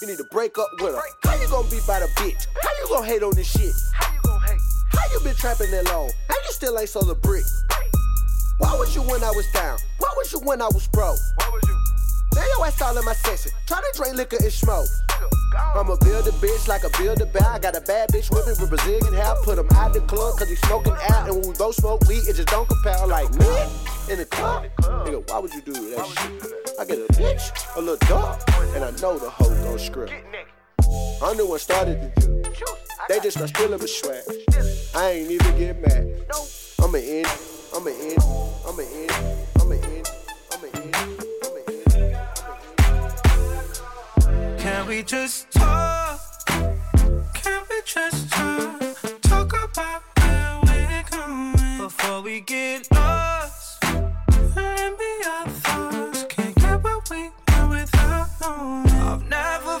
You 0.00 0.08
need 0.08 0.16
to 0.16 0.24
break 0.32 0.56
up 0.56 0.70
with 0.80 0.94
her. 0.94 1.02
How 1.24 1.34
you 1.34 1.48
gonna 1.48 1.68
be 1.68 1.78
by 1.86 2.00
the 2.00 2.06
bitch? 2.16 2.46
How 2.62 2.70
you 2.80 2.88
gonna 2.88 3.06
hate 3.06 3.22
on 3.22 3.34
this 3.34 3.50
shit? 3.50 3.74
How 4.96 5.02
you 5.12 5.18
gonna 5.18 5.18
hate? 5.18 5.18
How 5.18 5.18
you 5.18 5.20
been 5.24 5.34
trapping 5.36 5.70
that 5.70 5.84
long? 5.92 6.10
How 6.28 6.36
you 6.36 6.52
still 6.52 6.78
ain't 6.78 6.88
sold 6.88 7.10
a 7.10 7.14
brick? 7.14 7.44
Why 8.58 8.74
was 8.74 8.94
you 8.94 9.02
when 9.02 9.22
I 9.22 9.30
was 9.30 9.46
down? 9.52 9.78
Why 9.98 10.12
was 10.16 10.32
you 10.32 10.40
when 10.40 10.62
I 10.62 10.68
was 10.68 10.86
broke? 10.88 11.18
Why 11.36 11.50
was 11.52 11.62
you? 11.68 11.76
Now 12.34 12.46
your 12.56 12.66
ass 12.66 12.80
all 12.82 12.96
in 12.96 13.04
my 13.04 13.14
section. 13.14 13.52
Try 13.66 13.80
to 13.80 13.98
drink 13.98 14.16
liquor 14.16 14.36
and 14.40 14.52
smoke. 14.52 14.86
I'ma 15.74 15.96
build 15.96 16.26
a 16.26 16.32
bitch 16.32 16.66
like 16.66 16.82
a 16.84 16.90
build 16.98 17.20
a 17.20 17.26
bear. 17.26 17.46
I 17.46 17.58
got 17.58 17.76
a 17.76 17.80
bad 17.80 18.10
bitch 18.10 18.30
with 18.30 18.46
me 18.46 18.54
with 18.58 18.70
Brazilian 18.70 19.14
hair. 19.14 19.34
Put 19.44 19.58
him 19.58 19.68
out 19.74 19.92
the 19.92 20.00
club 20.00 20.38
cause 20.38 20.48
he 20.48 20.56
smoking 20.56 20.94
out. 21.10 21.28
And 21.28 21.36
when 21.36 21.48
we 21.48 21.54
both 21.54 21.76
smoke 21.76 22.06
weed, 22.08 22.26
it 22.26 22.34
just 22.34 22.48
don't 22.48 22.68
compare. 22.68 23.06
Like 23.06 23.30
me 23.34 23.46
in 24.10 24.18
the 24.18 24.26
club. 24.26 24.66
Nigga, 24.80 25.28
why 25.30 25.38
would 25.38 25.54
you 25.54 25.62
do 25.62 25.72
that 25.72 26.06
shit? 26.06 26.78
I 26.80 26.84
get 26.84 26.98
a 26.98 27.12
bitch, 27.12 27.76
a 27.76 27.80
little 27.80 27.96
dog, 28.08 28.42
and 28.74 28.84
I 28.84 28.90
know 29.02 29.18
the 29.18 29.30
hoe 29.30 29.54
gon' 29.64 29.78
script. 29.78 30.12
I'm 31.22 31.36
the 31.36 31.46
one 31.46 31.58
started 31.58 32.14
the 32.14 32.20
do. 32.20 32.42
They 33.08 33.20
just 33.20 33.36
start 33.36 33.50
stealing 33.50 33.78
my 33.78 33.86
swag. 33.86 34.22
I 34.96 35.10
ain't 35.10 35.28
even 35.28 35.58
get 35.58 35.80
mad. 35.82 36.06
No. 36.30 36.46
I'ma 36.80 36.98
end, 36.98 37.26
I'ma 37.74 37.90
end, 37.90 38.22
I'ma 38.64 38.82
end, 38.82 39.10
I'ma 39.60 39.74
end, 39.74 40.08
I'ma 40.52 40.66
end. 40.72 40.96
I'ma 41.42 41.58
end. 44.36 44.58
Can 44.60 44.86
we 44.86 45.02
just 45.02 45.50
talk? 45.50 46.20
Can 46.46 47.62
we 47.68 47.82
just 47.84 48.30
talk? 48.30 48.80
Talk 49.22 49.52
about 49.64 50.02
where 50.18 50.60
we're 50.62 51.02
going 51.10 51.78
before 51.78 52.20
we 52.22 52.40
get 52.42 52.88
lost. 52.92 53.82
Let 54.54 54.96
me 54.96 55.24
our 55.26 55.48
thoughts. 55.48 56.24
Can't 56.28 56.54
get 56.54 56.84
what 56.84 57.10
we 57.10 57.30
want 57.48 57.70
without 57.70 58.28
knowing. 58.40 58.90
I've 58.90 59.28
never 59.28 59.80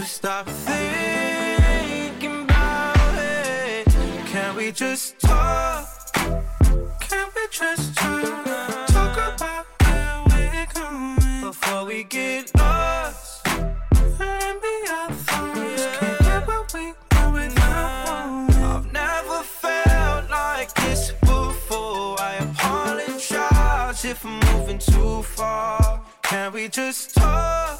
So 0.00 0.06
stop 0.06 0.46
thinking 0.46 2.44
about 2.44 3.14
it. 3.18 3.86
Can 4.28 4.56
we 4.56 4.72
just 4.72 5.20
talk? 5.20 5.86
Can 7.00 7.28
we 7.36 7.42
just 7.50 7.94
talk? 7.96 8.86
Talk 8.86 9.34
about 9.34 9.66
where 9.82 10.22
we're 10.30 10.66
going 10.72 11.42
before 11.42 11.84
we 11.84 12.04
get 12.04 12.50
lost. 12.56 13.46
And 13.46 14.60
be 14.62 14.88
our 14.90 15.10
thoughts. 15.10 15.86
Can't 15.98 16.18
get 16.20 16.48
what 16.48 16.72
we 16.72 16.94
want 17.12 17.34
without 17.34 18.48
knowing. 18.48 18.64
I've 18.64 18.90
never 18.92 19.42
felt 19.42 20.30
like 20.30 20.72
this 20.76 21.12
before. 21.20 22.18
I 22.18 22.36
apologize 22.40 24.06
if 24.06 24.24
I'm 24.24 24.40
moving 24.54 24.78
too 24.78 25.22
far. 25.24 26.00
Can 26.22 26.54
we 26.54 26.68
just 26.68 27.14
talk? 27.16 27.79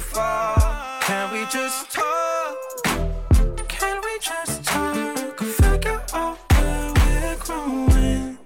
far. 0.00 1.00
Can 1.02 1.32
we 1.32 1.44
just 1.46 1.90
talk? 1.90 2.56
Can 3.68 4.00
we 4.02 4.18
just 4.20 4.64
talk? 4.64 5.38
Figure 5.38 6.02
out 6.14 6.38
where 6.52 6.92
we're 6.94 7.36
growing. 7.38 8.38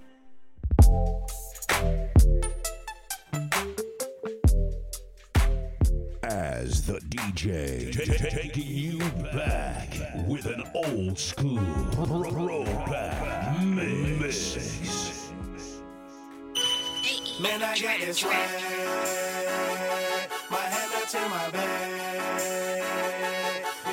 As 6.22 6.86
the 6.86 6.98
DJ 7.10 7.92
taking 8.30 8.66
you 8.66 8.98
back 9.32 9.88
with 10.26 10.46
an 10.46 10.62
old 10.74 11.18
school 11.18 11.58
throwback 11.92 13.62
mix. 13.62 14.56
Man, 17.40 17.62
I 17.62 17.78
got 17.78 18.00
this 18.00 18.22
right 18.22 18.73
in 21.16 21.30
my 21.30 21.50
bag. 21.50 22.82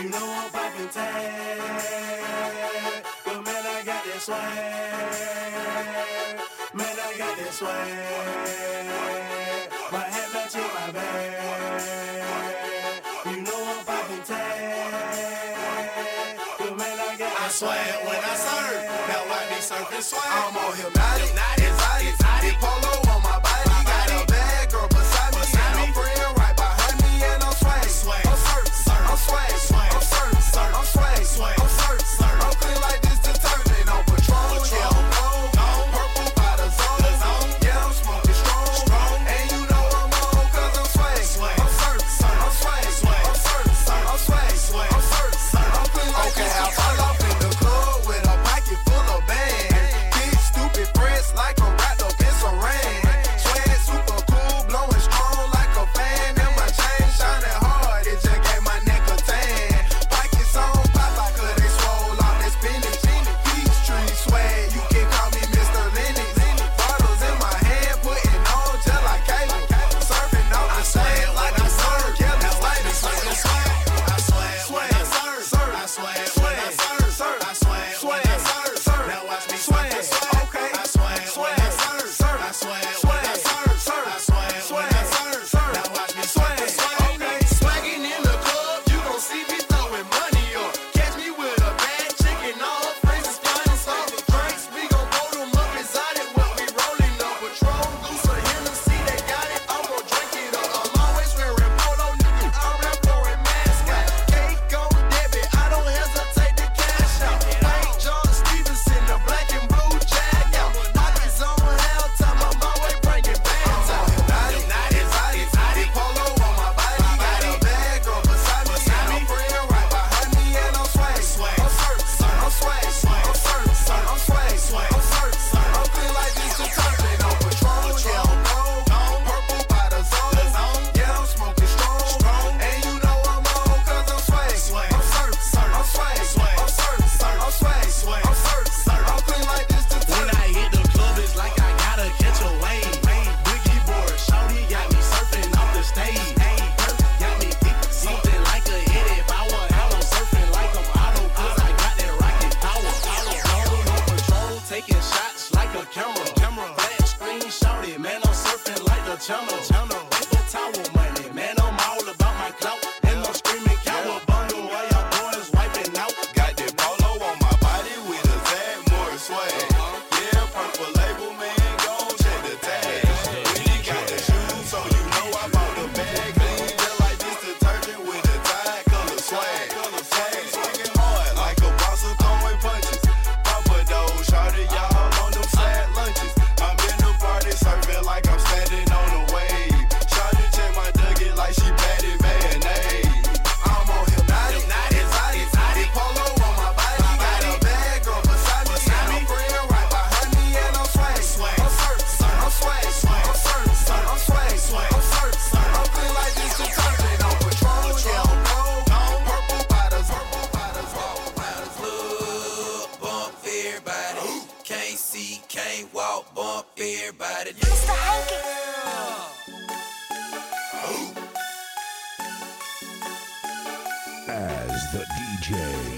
You 0.01 0.09
know 0.09 0.25
I'm 0.39 0.49
popping 0.51 0.89
tag. 0.89 2.23
But 3.25 3.45
man, 3.45 3.65
I 3.65 3.83
got 3.85 4.03
this 4.05 4.23
swag. 4.23 4.57
Man, 6.73 6.97
I 6.99 7.17
got 7.17 7.37
this 7.37 7.55
swag. 7.59 7.87
My 9.91 9.99
head 9.99 10.33
match 10.33 10.55
in 10.55 10.61
my 10.61 10.91
bag. 10.91 11.83
You 13.25 13.41
know 13.43 13.59
I'm 13.71 13.85
popping 13.85 14.23
tag. 14.23 15.57
But 16.57 16.77
man, 16.77 16.99
I 16.99 17.15
got 17.17 17.17
this 17.17 17.19
that 17.19 17.39
I 17.39 17.49
swear 17.49 17.85
when 18.07 18.23
I 18.23 18.35
serve, 18.45 18.83
Now 19.09 19.23
I 19.29 19.41
be 19.49 19.59
surfing 19.61 20.01
swag. 20.01 20.23
I'm 20.25 20.57
on 20.57 20.75
hypnotic. 20.75 21.27
hypnotic. 21.27 21.60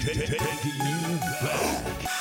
taking 0.04 0.86
you 0.86 1.18
back. 1.40 2.13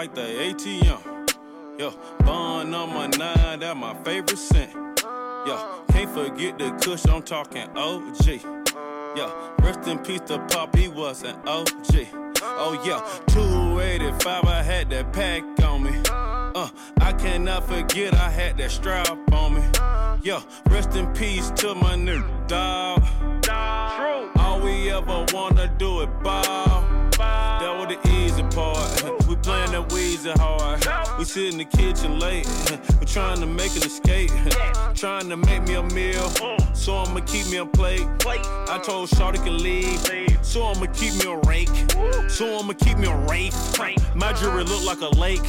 Like 0.00 0.14
the 0.14 0.22
ATM. 0.22 1.28
Yeah, 1.78 1.92
bond 2.24 2.70
number 2.70 3.18
nine, 3.18 3.60
that 3.60 3.76
my 3.76 3.92
favorite 4.02 4.38
scent. 4.38 4.70
Yeah, 5.46 5.78
can't 5.90 6.10
forget 6.10 6.58
the 6.58 6.70
kush, 6.82 7.04
I'm 7.04 7.20
talking 7.22 7.68
OG. 7.76 8.26
Yeah, 9.14 9.30
rest 9.58 9.86
in 9.86 9.98
peace 9.98 10.22
to 10.28 10.38
Pop, 10.48 10.74
he 10.74 10.88
was 10.88 11.22
an 11.22 11.36
OG. 11.46 12.06
Oh 12.42 12.82
yeah, 12.82 13.00
285, 13.26 14.44
I 14.44 14.62
had 14.62 14.88
that 14.88 15.12
pack 15.12 15.42
on 15.62 15.82
me. 15.82 16.00
Uh, 16.08 16.70
I 16.98 17.12
cannot 17.12 17.68
forget 17.68 18.14
I 18.14 18.30
had 18.30 18.56
that 18.56 18.70
strap 18.70 19.18
on 19.32 19.54
me. 19.56 19.62
Yeah, 20.22 20.40
rest 20.70 20.96
in 20.96 21.12
peace 21.12 21.50
to 21.56 21.74
my 21.74 21.94
new 21.94 22.24
dog. 22.46 23.04
All 23.50 24.60
we 24.62 24.90
ever 24.90 25.26
wanna 25.34 25.70
do 25.76 26.00
it 26.00 26.22
ball. 26.22 26.84
That 27.18 27.76
was 27.78 27.94
the 27.94 28.08
easy 28.08 28.42
part. 28.44 29.19
Playing 29.42 29.72
that 29.72 29.88
Weezy 29.88 30.36
hard. 30.38 31.18
We 31.18 31.24
sit 31.24 31.52
in 31.52 31.58
the 31.58 31.64
kitchen 31.64 32.18
late. 32.18 32.46
We 33.00 33.06
trying 33.06 33.40
to 33.40 33.46
make 33.46 33.74
an 33.76 33.82
escape. 33.82 34.30
Trying 34.94 35.30
to 35.30 35.36
make 35.36 35.62
me 35.62 35.74
a 35.74 35.82
meal. 35.82 36.28
So 36.74 36.98
I'ma 36.98 37.20
keep 37.20 37.46
me 37.48 37.56
a 37.56 37.64
plate. 37.64 38.06
I 38.26 38.78
told 38.84 39.08
Shawty 39.08 39.42
can 39.42 39.56
leave. 39.62 40.00
So 40.44 40.66
I'ma 40.66 40.86
keep 40.92 41.14
me 41.14 41.30
a 41.30 41.36
rake. 41.48 41.70
So 42.28 42.58
I'ma 42.58 42.74
keep 42.74 42.98
me 42.98 43.08
a 43.08 43.16
rake. 43.26 43.54
My 44.14 44.34
jewelry 44.34 44.64
look 44.64 44.84
like 44.84 45.00
a 45.00 45.08
lake. 45.18 45.42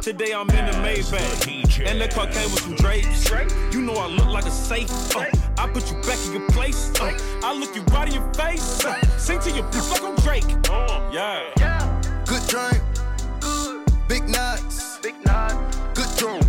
Today 0.00 0.32
I'm 0.34 0.50
in 0.50 0.66
the 0.66 0.72
Maybach. 0.82 1.86
And 1.86 2.00
the 2.00 2.08
car 2.08 2.26
came 2.26 2.50
with 2.50 2.62
some 2.62 2.74
drapes. 2.74 3.30
You 3.72 3.82
know 3.82 3.94
I 3.94 4.08
look 4.08 4.26
like 4.26 4.46
a 4.46 4.50
safe. 4.50 4.90
Uh, 5.14 5.26
I 5.56 5.68
put 5.68 5.88
you 5.90 6.00
back 6.02 6.18
in 6.26 6.32
your 6.32 6.48
place. 6.50 6.92
Uh, 7.00 7.16
I 7.44 7.54
look 7.54 7.76
you 7.76 7.82
right 7.94 8.08
in 8.08 8.14
your 8.14 8.34
face. 8.34 8.84
Uh, 8.84 9.00
sing 9.18 9.38
to 9.40 9.50
your 9.52 9.64
bitch 9.66 9.88
like 9.92 10.02
I'm 10.02 10.16
Drake. 10.16 10.56
Yeah. 11.12 11.44
Good 12.26 12.42
drink. 12.48 12.97
Big 14.08 14.26
nuts. 14.28 14.98
Big 15.02 15.14
nut. 15.26 15.52
Good 15.94 16.08
drone. 16.16 16.40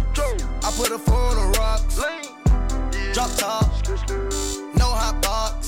I 0.63 0.71
put 0.71 0.91
a 0.91 0.97
four 0.97 1.15
on 1.15 1.35
the 1.35 1.59
rocks. 1.59 1.95
Drop 3.13 3.29
top. 3.35 3.65
No 4.75 4.85
hot 4.85 5.21
box. 5.21 5.67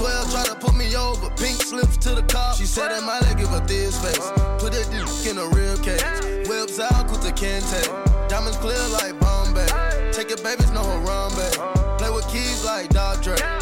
12 0.00 0.30
try 0.32 0.44
to 0.44 0.54
put 0.54 0.74
me 0.74 0.96
over. 0.96 1.28
Pink 1.36 1.60
slips 1.62 1.96
to 1.98 2.14
the 2.14 2.22
cop. 2.22 2.56
She 2.56 2.64
said 2.64 2.88
that 2.88 3.02
my 3.02 3.20
leg 3.20 3.38
give 3.38 3.48
her 3.48 3.60
this 3.66 4.00
face. 4.02 4.30
Put 4.58 4.72
that 4.72 4.88
dick 4.90 5.30
in 5.30 5.38
a 5.38 5.46
rib 5.48 5.82
cage. 5.82 6.48
Whips 6.48 6.80
out, 6.80 7.08
Kunta 7.08 7.32
Kinte. 7.36 8.28
Diamonds 8.28 8.56
clear 8.56 8.80
like 8.88 9.18
Bombay. 9.20 9.66
Take 10.12 10.30
your 10.30 10.38
babies, 10.38 10.70
no 10.70 10.80
Harambe. 10.80 11.98
Play 11.98 12.10
with 12.10 12.26
keys 12.28 12.64
like 12.64 12.88
Dr. 12.88 13.34
3K 13.34 13.55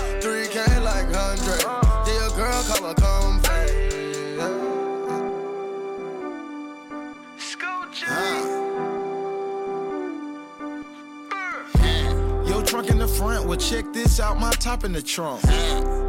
front, 13.25 13.47
well, 13.47 13.57
check 13.59 13.93
this 13.93 14.21
out, 14.21 14.39
my 14.39 14.51
top 14.53 14.85
in 14.85 14.93
the 14.93 15.03
trunk. 15.03 15.43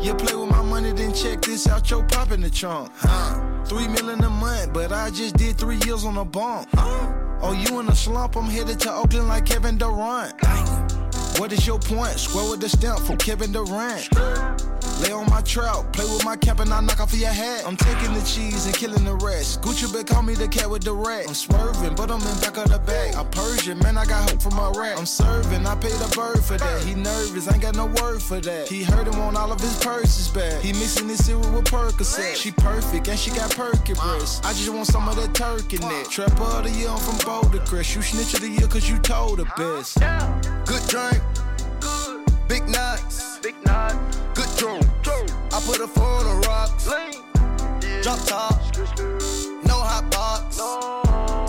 You 0.03 0.13
play 0.15 0.35
with 0.35 0.49
my 0.49 0.61
money, 0.61 0.91
then 0.91 1.13
check 1.13 1.41
this 1.41 1.67
out, 1.67 1.89
your 1.89 2.03
pop 2.03 2.31
in 2.31 2.41
the 2.41 2.49
trunk. 2.49 2.91
Three 3.65 3.87
million 3.87 4.23
a 4.23 4.29
month, 4.29 4.73
but 4.73 4.91
I 4.91 5.09
just 5.09 5.37
did 5.37 5.57
three 5.57 5.79
years 5.85 6.03
on 6.05 6.17
a 6.17 6.25
bump. 6.25 6.67
Oh, 7.41 7.53
you 7.53 7.79
in 7.79 7.87
a 7.87 7.95
slump, 7.95 8.35
I'm 8.35 8.45
headed 8.45 8.79
to 8.81 8.93
Oakland 8.93 9.27
like 9.27 9.45
Kevin 9.45 9.77
Durant. 9.77 10.33
What 11.39 11.51
is 11.51 11.65
your 11.65 11.79
point? 11.79 12.19
Square 12.19 12.51
with 12.51 12.61
the 12.61 12.69
stamp 12.69 12.99
from 12.99 13.17
Kevin 13.17 13.51
Durant. 13.51 14.74
Lay 15.01 15.11
on 15.11 15.29
my 15.29 15.41
trout, 15.41 15.91
play 15.91 16.05
with 16.05 16.23
my 16.23 16.37
cap 16.37 16.59
and 16.59 16.71
I 16.71 16.79
knock 16.79 16.99
off 16.99 17.11
of 17.11 17.19
your 17.19 17.31
hat. 17.31 17.63
I'm 17.65 17.75
taking 17.75 18.13
the 18.13 18.21
cheese 18.21 18.65
and 18.65 18.75
killing 18.75 19.03
the 19.03 19.15
rest. 19.15 19.61
Gucci 19.61 19.91
been 19.91 20.05
call 20.05 20.23
me 20.23 20.35
the 20.35 20.47
cat 20.47 20.69
with 20.69 20.83
the 20.83 20.93
rat. 20.93 21.25
I'm 21.27 21.33
swerving, 21.33 21.95
but 21.95 22.09
I'm 22.09 22.21
in 22.21 22.39
back 22.39 22.57
of 22.57 22.69
the 22.69 22.79
bag. 22.79 23.15
I 23.15 23.23
Persian, 23.25 23.77
man, 23.79 23.97
I 23.97 24.05
got 24.05 24.29
hope 24.29 24.41
from 24.41 24.55
my 24.55 24.71
rat. 24.71 24.97
I'm 24.97 25.05
serving, 25.05 25.65
I 25.67 25.75
paid 25.75 25.99
a 25.99 26.07
bird 26.15 26.43
for 26.43 26.57
that. 26.57 26.81
He 26.83 26.95
nervous, 26.95 27.51
ain't 27.51 27.61
got 27.61 27.75
no 27.75 27.87
word 28.01 28.21
for 28.21 28.39
that. 28.39 28.69
He 28.69 28.83
heard 28.83 29.07
him 29.07 29.19
on 29.19 29.35
all 29.35 29.51
of 29.51 29.59
his 29.59 29.77
purses 29.83 30.29
back. 30.29 30.61
He 30.61 30.71
mixing 30.73 31.09
his 31.09 31.25
cereal 31.25 31.51
with 31.51 31.65
Percocet. 31.65 32.35
She 32.35 32.51
perfect 32.51 33.07
and 33.07 33.19
she 33.19 33.31
got 33.31 33.51
perky 33.51 33.93
breasts. 33.93 34.41
I 34.45 34.53
just 34.53 34.69
want 34.69 34.87
some 34.87 35.09
of 35.09 35.15
that 35.17 35.33
turkey 35.33 35.77
neck. 35.79 36.09
Trap 36.09 36.39
of 36.39 36.63
the 36.63 36.71
year, 36.71 36.89
I'm 36.89 36.99
from 36.99 37.17
Boulder 37.25 37.59
Crest. 37.65 37.95
You 37.95 38.01
snitch 38.01 38.33
of 38.33 38.41
the 38.41 38.49
year 38.49 38.67
cause 38.67 38.89
you 38.89 38.97
told 38.99 39.39
the 39.39 39.45
best. 39.57 39.99
Good 40.65 40.87
drink. 40.87 41.21
good. 41.81 42.25
Big 42.47 42.67
nuts. 42.69 43.39
Big 43.39 43.55
knot. 43.65 43.95
Good 44.57 45.03
drone. 45.03 45.27
I 45.51 45.59
put 45.65 45.79
a 45.81 45.87
four 45.87 46.03
on 46.03 46.25
the 46.25 46.47
rocks. 46.47 46.85
Drop 48.03 48.19
top. 48.25 48.53
No 49.65 49.75
hot 49.75 50.09
box. 50.11 50.57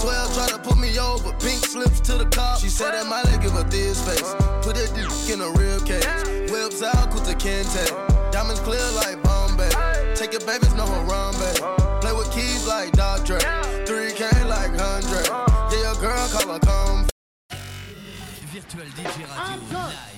12 0.03 0.35
try 0.35 0.49
to 0.49 0.59
put 0.59 0.79
me 0.79 0.99
over. 0.99 1.31
Pink 1.39 1.65
slips 1.65 2.01
to 2.01 2.15
the 2.15 2.27
cop. 2.27 2.59
She 2.59 2.69
said 2.69 2.93
that 2.93 3.07
might 3.07 3.25
give 3.41 3.53
her 3.53 3.63
this 3.65 4.03
face. 4.03 4.35
Put 4.63 4.75
that 4.77 4.91
dick 4.95 5.11
in 5.33 5.41
a 5.41 5.51
real 5.59 5.81
cage. 5.81 6.51
Whips 6.51 6.83
out, 6.83 7.11
Kunta 7.11 7.35
Kinte. 7.39 8.33
Diamonds 8.33 8.61
clear 8.61 8.83
like 8.97 9.23
Bombay. 9.23 9.71
Take 10.15 10.33
your 10.33 10.43
babies, 10.43 10.75
no 10.75 10.85
Harambe. 10.85 12.01
Play 12.01 12.13
with 12.13 12.31
keys 12.33 12.67
like 12.67 12.93
Dr. 12.93 13.39
3K 13.87 14.49
like 14.49 14.71
100. 14.75 15.27
Yeah, 15.73 15.83
your 15.83 15.95
girl 16.01 16.29
call 16.29 16.53
her 16.53 16.59
come. 16.59 17.07
Virtual 18.51 18.85
DJ 18.97 19.07
Radio 19.07 19.27
live. 19.29 19.71
Time 19.71 20.16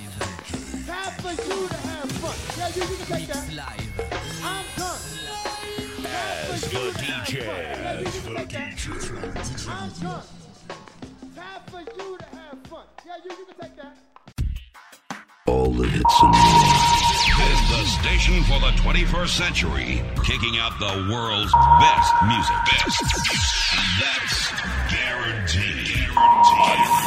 for 1.18 1.30
you 1.30 1.68
to 1.68 1.74
have 1.74 2.10
fun. 2.12 2.36
Yeah, 2.58 2.68
you, 2.74 2.82
you 2.90 2.96
can 2.96 3.06
take 3.06 3.26
that. 3.28 3.54
Live. 3.54 3.88
I'm 4.44 4.64
done. 4.76 5.00
As 6.50 6.62
the 6.62 6.78
DJ. 7.02 7.48
As 7.48 8.24
the 8.24 8.30
DJ. 8.30 9.68
I'm 9.68 9.90
done. 10.00 10.22
Time 11.34 11.62
for 11.66 11.80
you 11.80 12.18
to 12.18 12.24
have 12.36 12.58
fun. 12.68 12.86
Yeah, 13.06 13.16
you, 13.24 13.30
you 13.38 13.44
can 13.46 13.56
take 13.60 13.76
that. 13.76 13.96
All 15.46 15.70
the 15.70 15.88
hits 15.88 16.22
and 16.22 16.34
Is 16.34 17.60
the 17.70 17.84
station 18.00 18.42
for 18.44 18.60
the 18.60 18.72
21st 18.82 19.28
century, 19.28 20.02
kicking 20.24 20.58
out 20.58 20.78
the 20.78 21.08
world's 21.10 21.52
best 21.80 22.12
music. 22.26 22.56
Best. 22.66 23.02
That's 24.00 24.52
guaranteed. 24.92 25.88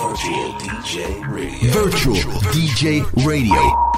Virtual 0.01 0.53
DJ 0.59 1.27
Radio. 1.27 1.71
Virtual 1.71 2.41
DJ 2.51 3.25
Radio. 3.25 3.90